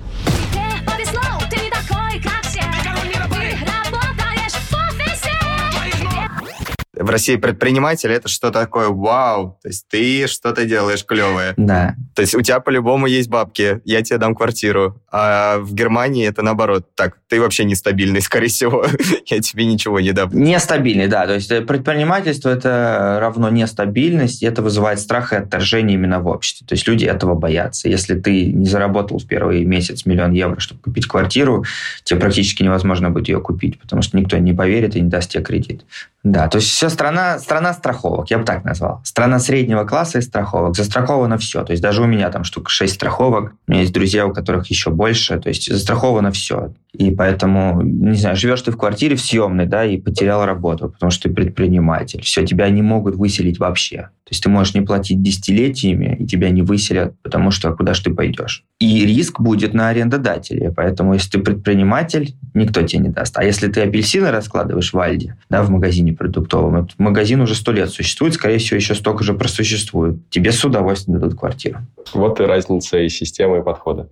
[7.09, 11.55] В России предприниматель это что такое вау, то есть ты что-то делаешь клевое.
[11.57, 11.95] Да.
[12.13, 15.01] То есть у тебя по-любому есть бабки, я тебе дам квартиру.
[15.11, 16.85] А в Германии это наоборот.
[16.93, 18.85] Так, ты вообще нестабильный, скорее всего.
[19.25, 20.29] я тебе ничего не дам.
[20.33, 21.25] Нестабильный, да.
[21.25, 26.67] То есть предпринимательство это равно нестабильность, и это вызывает страх и отторжение именно в обществе.
[26.67, 27.89] То есть люди этого боятся.
[27.89, 31.65] Если ты не заработал в первый месяц миллион евро, чтобы купить квартиру,
[32.03, 35.43] тебе практически невозможно будет ее купить, потому что никто не поверит и не даст тебе
[35.43, 35.85] кредит.
[36.23, 38.99] Да, то есть все страна, страна страховок, я бы так назвал.
[39.05, 40.75] Страна среднего класса и страховок.
[40.75, 41.63] Застраховано все.
[41.63, 43.53] То есть даже у меня там штука 6 страховок.
[43.67, 45.39] У меня есть друзья, у которых еще больше.
[45.39, 46.73] То есть застраховано все.
[46.93, 51.11] И поэтому, не знаю, живешь ты в квартире в съемной, да, и потерял работу, потому
[51.11, 52.21] что ты предприниматель.
[52.23, 54.09] Все, тебя не могут выселить вообще.
[54.23, 58.03] То есть ты можешь не платить десятилетиями, и тебя не выселят, потому что куда же
[58.03, 58.63] ты пойдешь.
[58.79, 60.71] И риск будет на арендодателе.
[60.71, 63.37] Поэтому если ты предприниматель, никто тебе не даст.
[63.37, 67.71] А если ты апельсины раскладываешь в Альде, да, в магазине продуктовом, этот магазин уже сто
[67.71, 70.17] лет существует, скорее всего, еще столько же просуществует.
[70.29, 71.79] Тебе с удовольствием дадут квартиру.
[72.13, 74.09] Вот и разница и системы, и подхода.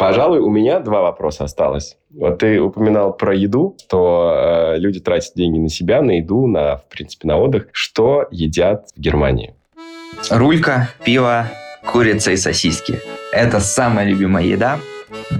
[0.00, 1.98] Пожалуй, у меня два вопроса осталось.
[2.08, 6.78] Вот ты упоминал про еду, что э, люди тратят деньги на себя, на еду, на,
[6.78, 7.66] в принципе, на отдых.
[7.72, 9.54] Что едят в Германии?
[10.30, 11.50] Рулька, пиво,
[11.84, 12.98] курица и сосиски.
[13.30, 14.78] Это самая любимая еда.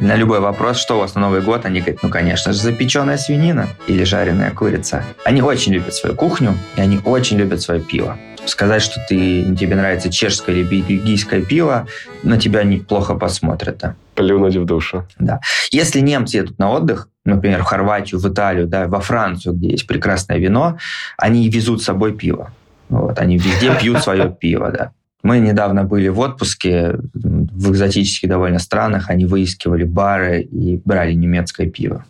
[0.01, 3.17] На любой вопрос, что у вас на Новый год, они говорят, ну, конечно же, запеченная
[3.17, 5.05] свинина или жареная курица.
[5.25, 9.77] Они очень любят свою кухню, и они очень любят свое пиво сказать, что ты, тебе
[9.77, 11.87] нравится чешское или бельгийское пиво,
[12.23, 13.79] на тебя неплохо посмотрят.
[13.79, 13.95] Да.
[14.15, 15.07] Плюнуть в душу.
[15.19, 15.41] Да.
[15.71, 19.87] Если немцы едут на отдых, например, в Хорватию, в Италию, да, во Францию, где есть
[19.87, 20.79] прекрасное вино,
[21.17, 22.53] они везут с собой пиво.
[22.89, 24.93] Вот, они везде пьют свое пиво, да.
[25.23, 31.69] Мы недавно были в отпуске в экзотических довольно странах, они выискивали бары и брали немецкое
[31.69, 32.05] пиво.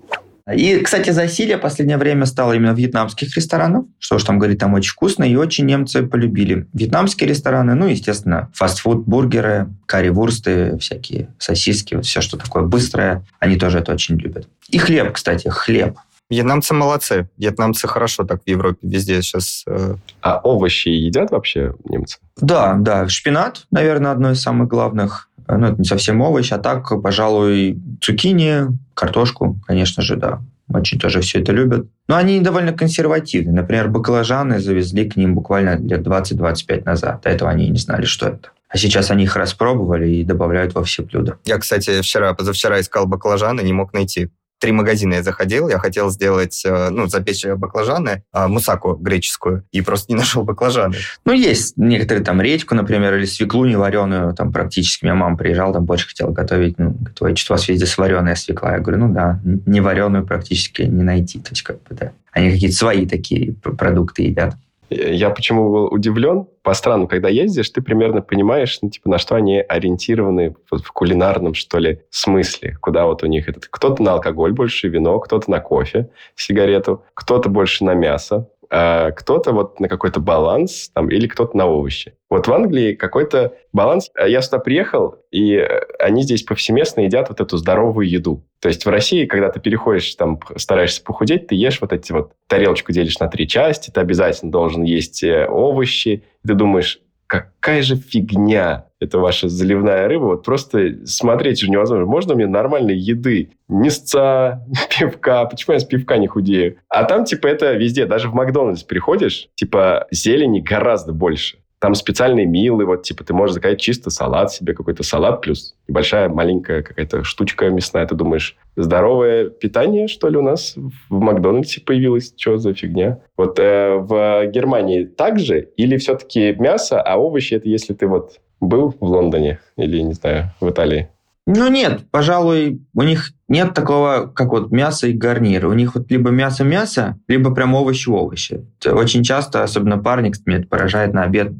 [0.52, 3.84] И, кстати, засилие в последнее время стало именно вьетнамских ресторанов.
[3.98, 8.50] Что ж там говорить, там очень вкусно, и очень немцы полюбили вьетнамские рестораны, ну, естественно,
[8.54, 14.48] фастфуд, бургеры, карри-вурсты, всякие сосиски, вот все, что такое быстрое, они тоже это очень любят.
[14.68, 15.98] И хлеб, кстати, хлеб.
[16.30, 17.28] Вьетнамцы молодцы.
[17.36, 19.64] Вьетнамцы хорошо так в Европе везде сейчас.
[19.66, 19.96] Э...
[20.22, 22.18] А овощи едят вообще немцы?
[22.36, 23.08] Да, да.
[23.08, 28.68] Шпинат, наверное, одно из самых главных ну, это не совсем овощ, а так, пожалуй, цукини,
[28.94, 30.40] картошку, конечно же, да.
[30.72, 31.86] Очень тоже все это любят.
[32.06, 33.52] Но они довольно консервативны.
[33.52, 37.22] Например, баклажаны завезли к ним буквально лет 20-25 назад.
[37.22, 38.50] До этого они не знали, что это.
[38.68, 41.38] А сейчас они их распробовали и добавляют во все блюда.
[41.44, 44.30] Я, кстати, вчера, позавчера искал баклажаны, не мог найти
[44.60, 49.80] три магазина я заходил, я хотел сделать, э, ну, запечь баклажаны, а, мусаку греческую, и
[49.80, 50.96] просто не нашел баклажаны.
[51.24, 55.04] Ну, есть некоторые там редьку, например, или свеклу невареную, там практически.
[55.04, 58.72] Моя мама приезжала, там больше хотела готовить, ну, говорит, что у вас везде сваренная свекла.
[58.72, 61.40] Я говорю, ну да, невареную практически не найти.
[61.40, 62.12] То есть, как бы, да.
[62.32, 64.54] Они какие-то свои такие продукты едят.
[64.90, 66.46] Я почему был удивлен?
[66.62, 70.92] По странам, когда ездишь, ты примерно понимаешь, ну, типа, на что они ориентированы вот в
[70.92, 72.76] кулинарном, что ли, смысле.
[72.80, 73.68] Куда вот у них этот...
[73.68, 79.52] Кто-то на алкоголь больше, вино, кто-то на кофе, сигарету, кто-то больше на мясо, а кто-то
[79.52, 82.14] вот на какой-то баланс там, или кто-то на овощи.
[82.28, 84.10] Вот в Англии какой-то баланс.
[84.14, 85.56] А я сюда приехал, и
[85.98, 88.44] они здесь повсеместно едят вот эту здоровую еду.
[88.60, 92.32] То есть в России, когда ты переходишь, там, стараешься похудеть, ты ешь вот эти вот
[92.46, 96.22] тарелочку делишь на три части, ты обязательно должен есть э, овощи.
[96.46, 97.00] Ты думаешь,
[97.30, 100.24] какая же фигня это ваша заливная рыба.
[100.24, 102.04] Вот просто смотреть же невозможно.
[102.04, 103.50] Можно мне нормальной еды?
[103.68, 104.66] Мясца,
[104.98, 105.44] пивка.
[105.44, 106.78] Почему я с пивка не худею?
[106.88, 108.04] А там, типа, это везде.
[108.04, 111.58] Даже в Макдональдс приходишь, типа, зелени гораздо больше.
[111.80, 116.28] Там специальные милы, вот, типа, ты можешь заказать чисто салат себе, какой-то салат, плюс небольшая
[116.28, 118.06] маленькая какая-то штучка мясная.
[118.06, 122.34] Ты думаешь, здоровое питание, что ли, у нас в Макдональдсе появилось?
[122.36, 123.20] Что за фигня?
[123.36, 125.70] Вот э, в Германии также?
[125.78, 130.52] Или все-таки мясо, а овощи это если ты вот был в Лондоне или, не знаю,
[130.60, 131.08] в Италии?
[131.46, 135.68] Ну нет, пожалуй, у них нет такого, как вот мясо и гарниры.
[135.68, 138.66] У них вот либо мясо-мясо, либо прям овощи-овощи.
[138.86, 141.52] Очень часто, особенно парни, меня это поражает, на обед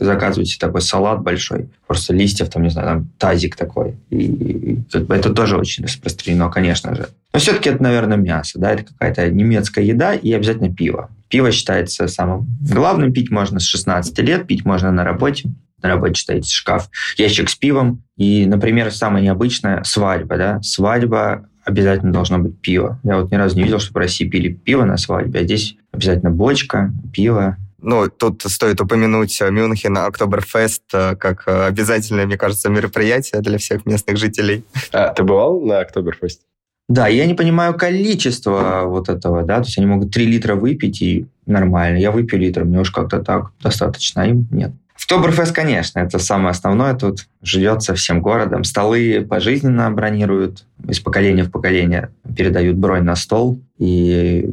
[0.00, 3.96] заказываете такой салат большой, просто листьев, там, не знаю, там, тазик такой.
[4.10, 7.08] И, это тоже очень распространено, конечно же.
[7.32, 11.10] Но все-таки это, наверное, мясо, да, это какая-то немецкая еда и обязательно пиво.
[11.28, 15.50] Пиво считается самым главным, пить можно с 16 лет, пить можно на работе
[15.82, 18.02] на работе стоит шкаф, ящик с пивом.
[18.16, 20.36] И, например, самое необычное– свадьба.
[20.36, 20.60] Да?
[20.62, 23.00] Свадьба обязательно должно быть пиво.
[23.02, 25.76] Я вот ни разу не видел, что в России пили пиво на свадьбе, а здесь
[25.92, 27.56] обязательно бочка, пиво.
[27.82, 33.86] Ну, тут стоит упомянуть Мюнхен Октоберфест э, как э, обязательное, мне кажется, мероприятие для всех
[33.86, 34.64] местных жителей.
[34.92, 36.42] А ты бывал на Октоберфесте?
[36.88, 41.00] Да, я не понимаю количество вот этого, да, то есть они могут 3 литра выпить
[41.00, 41.98] и нормально.
[41.98, 44.72] Я выпью литр, мне уж как-то так достаточно, а им нет.
[45.10, 46.94] Октоберфест, конечно, это самое основное.
[46.94, 48.64] Тут живется всем городом.
[48.64, 53.60] Столы пожизненно бронируют, из поколения в поколение передают бронь на стол.
[53.80, 54.44] И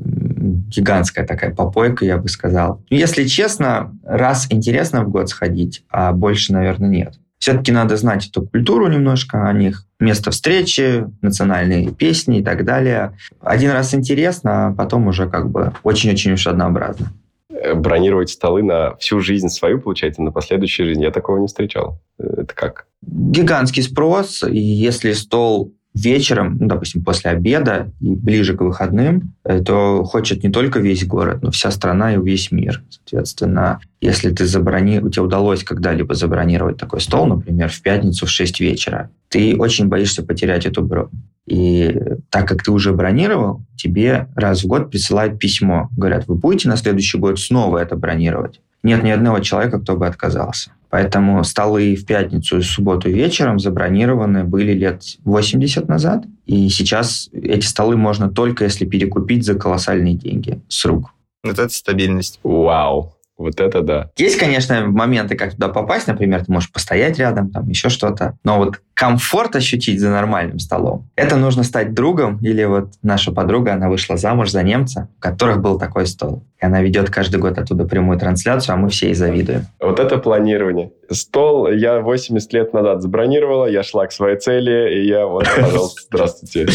[0.69, 2.81] гигантская такая попойка, я бы сказал.
[2.89, 7.15] Если честно, раз интересно в год сходить, а больше, наверное, нет.
[7.37, 13.17] Все-таки надо знать эту культуру немножко о них, место встречи, национальные песни и так далее.
[13.41, 17.11] Один раз интересно, а потом уже как бы очень-очень уж однообразно.
[17.49, 21.03] Э, бронировать столы на всю жизнь свою, получается, на последующую жизнь.
[21.03, 21.99] Я такого не встречал.
[22.17, 22.87] Э, это как?
[23.01, 24.43] Гигантский спрос.
[24.43, 30.43] И если стол вечером, ну, допустим, после обеда и ближе к выходным, э, то хочет
[30.43, 32.83] не только весь город, но вся страна и весь мир.
[32.89, 34.99] Соответственно, если ты заброни...
[34.99, 39.87] у тебя удалось когда-либо забронировать такой стол, например, в пятницу в 6 вечера, ты очень
[39.87, 41.09] боишься потерять эту бронь.
[41.47, 45.89] И так как ты уже бронировал, тебе раз в год присылают письмо.
[45.95, 48.59] Говорят, вы будете на следующий год снова это бронировать?
[48.83, 50.71] Нет ни одного человека, кто бы отказался.
[50.89, 56.25] Поэтому столы в пятницу и субботу вечером забронированы были лет 80 назад.
[56.45, 61.11] И сейчас эти столы можно только если перекупить за колоссальные деньги с рук.
[61.43, 62.39] Вот это стабильность.
[62.43, 63.16] Вау.
[63.37, 64.09] Вот это да.
[64.17, 66.07] Есть, конечно, моменты, как туда попасть.
[66.07, 68.37] Например, ты можешь постоять рядом, там еще что-то.
[68.43, 72.39] Но вот комфорт ощутить за нормальным столом, это нужно стать другом.
[72.41, 76.43] Или вот наша подруга, она вышла замуж за немца, у которых был такой стол.
[76.59, 79.67] И она ведет каждый год оттуда прямую трансляцию, а мы все ей завидуем.
[79.79, 80.91] Вот это планирование.
[81.11, 86.01] Стол я 80 лет назад забронировала, я шла к своей цели, и я вот, пожалуйста,
[86.07, 86.67] здравствуйте.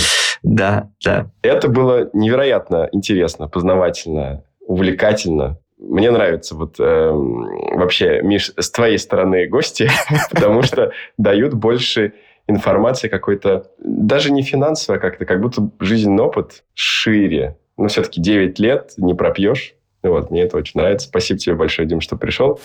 [0.44, 1.26] Да, да.
[1.42, 9.46] Это было невероятно интересно, познавательно, увлекательно мне нравится вот э, вообще, Миш, с твоей стороны
[9.48, 9.90] гости,
[10.30, 12.14] потому что дают больше
[12.46, 17.58] информации какой-то, даже не финансовой а как-то, как будто жизненный опыт шире.
[17.76, 19.74] Но все-таки 9 лет не пропьешь.
[20.02, 21.08] Вот, мне это очень нравится.
[21.08, 22.60] Спасибо тебе большое, Дим, что пришел.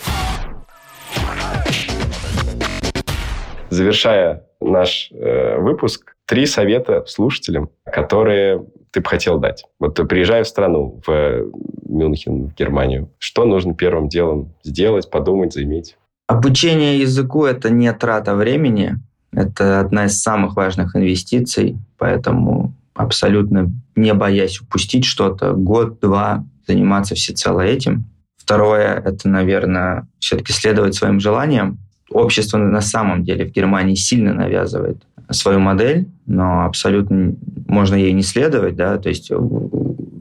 [3.70, 8.66] Завершая наш э, выпуск, три совета слушателям, которые
[8.98, 9.64] ты бы хотел дать?
[9.80, 11.46] Вот приезжая в страну, в
[11.88, 15.96] Мюнхен, в Германию, что нужно первым делом сделать, подумать, заиметь?
[16.26, 18.96] Обучение языку– это не трата времени,
[19.32, 27.62] это одна из самых важных инвестиций, поэтому абсолютно не боясь упустить что-то, год-два заниматься всецело
[27.62, 28.06] этим.
[28.36, 31.78] Второе– это, наверное, все-таки следовать своим желаниям.
[32.10, 34.98] Общество на самом деле в Германии сильно навязывает
[35.32, 37.36] свою модель, но абсолютно
[37.68, 39.38] можно ей не следовать, да, то есть э,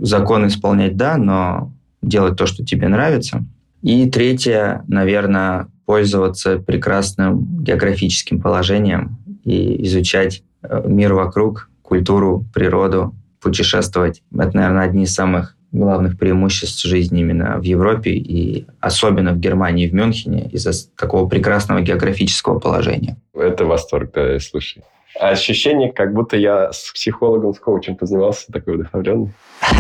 [0.01, 3.45] закон исполнять, да, но делать то, что тебе нравится.
[3.83, 14.23] И третье, наверное, пользоваться прекрасным географическим положением и изучать э, мир вокруг, культуру, природу, путешествовать.
[14.37, 19.89] Это, наверное, одни из самых главных преимуществ жизни именно в Европе и особенно в Германии,
[19.89, 23.17] в Мюнхене из-за такого прекрасного географического положения.
[23.35, 24.83] Это восторг, да, слушай.
[25.21, 29.33] Ощущение, как будто я с психологом, с коучем позанимался, такой вдохновленный.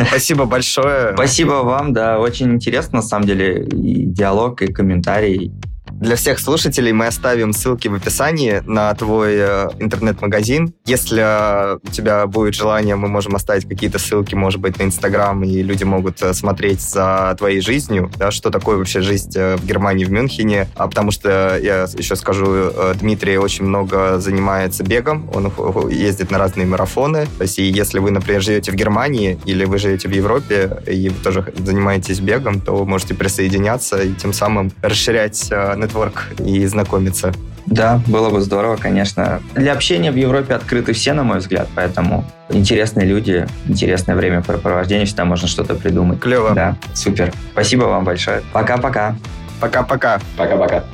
[0.09, 1.13] Спасибо большое.
[1.15, 5.53] Спасибо вам, да, очень интересно, на самом деле, и диалог, и комментарий.
[5.93, 10.75] Для всех слушателей мы оставим ссылки в описании на твой э, интернет-магазин.
[10.85, 15.43] Если э, у тебя будет желание, мы можем оставить какие-то ссылки, может быть, на Инстаграм,
[15.43, 20.05] и люди могут э, смотреть за твоей жизнью, да, что такое вообще жизнь в Германии,
[20.05, 20.69] в Мюнхене.
[20.75, 25.53] А потому что, я еще скажу, Дмитрий очень много занимается бегом, он
[25.89, 27.27] ездит на разные марафоны.
[27.39, 31.09] То есть, и если вы, например, живете в Германии или вы живете в Европе и
[31.09, 37.33] вы тоже занимаетесь бегом, то вы можете присоединяться и тем самым расширять нетворк и знакомиться.
[37.67, 39.41] Да, было бы здорово, конечно.
[39.55, 45.25] Для общения в Европе открыты все, на мой взгляд, поэтому интересные люди, интересное времяпрепровождение, всегда
[45.25, 46.21] можно что-то придумать.
[46.21, 46.53] Клево.
[46.55, 47.33] Да, супер.
[47.53, 48.43] Спасибо вам большое.
[48.53, 49.17] Пока-пока.
[49.61, 50.21] Пока-пока.
[50.37, 50.85] Пока-пока.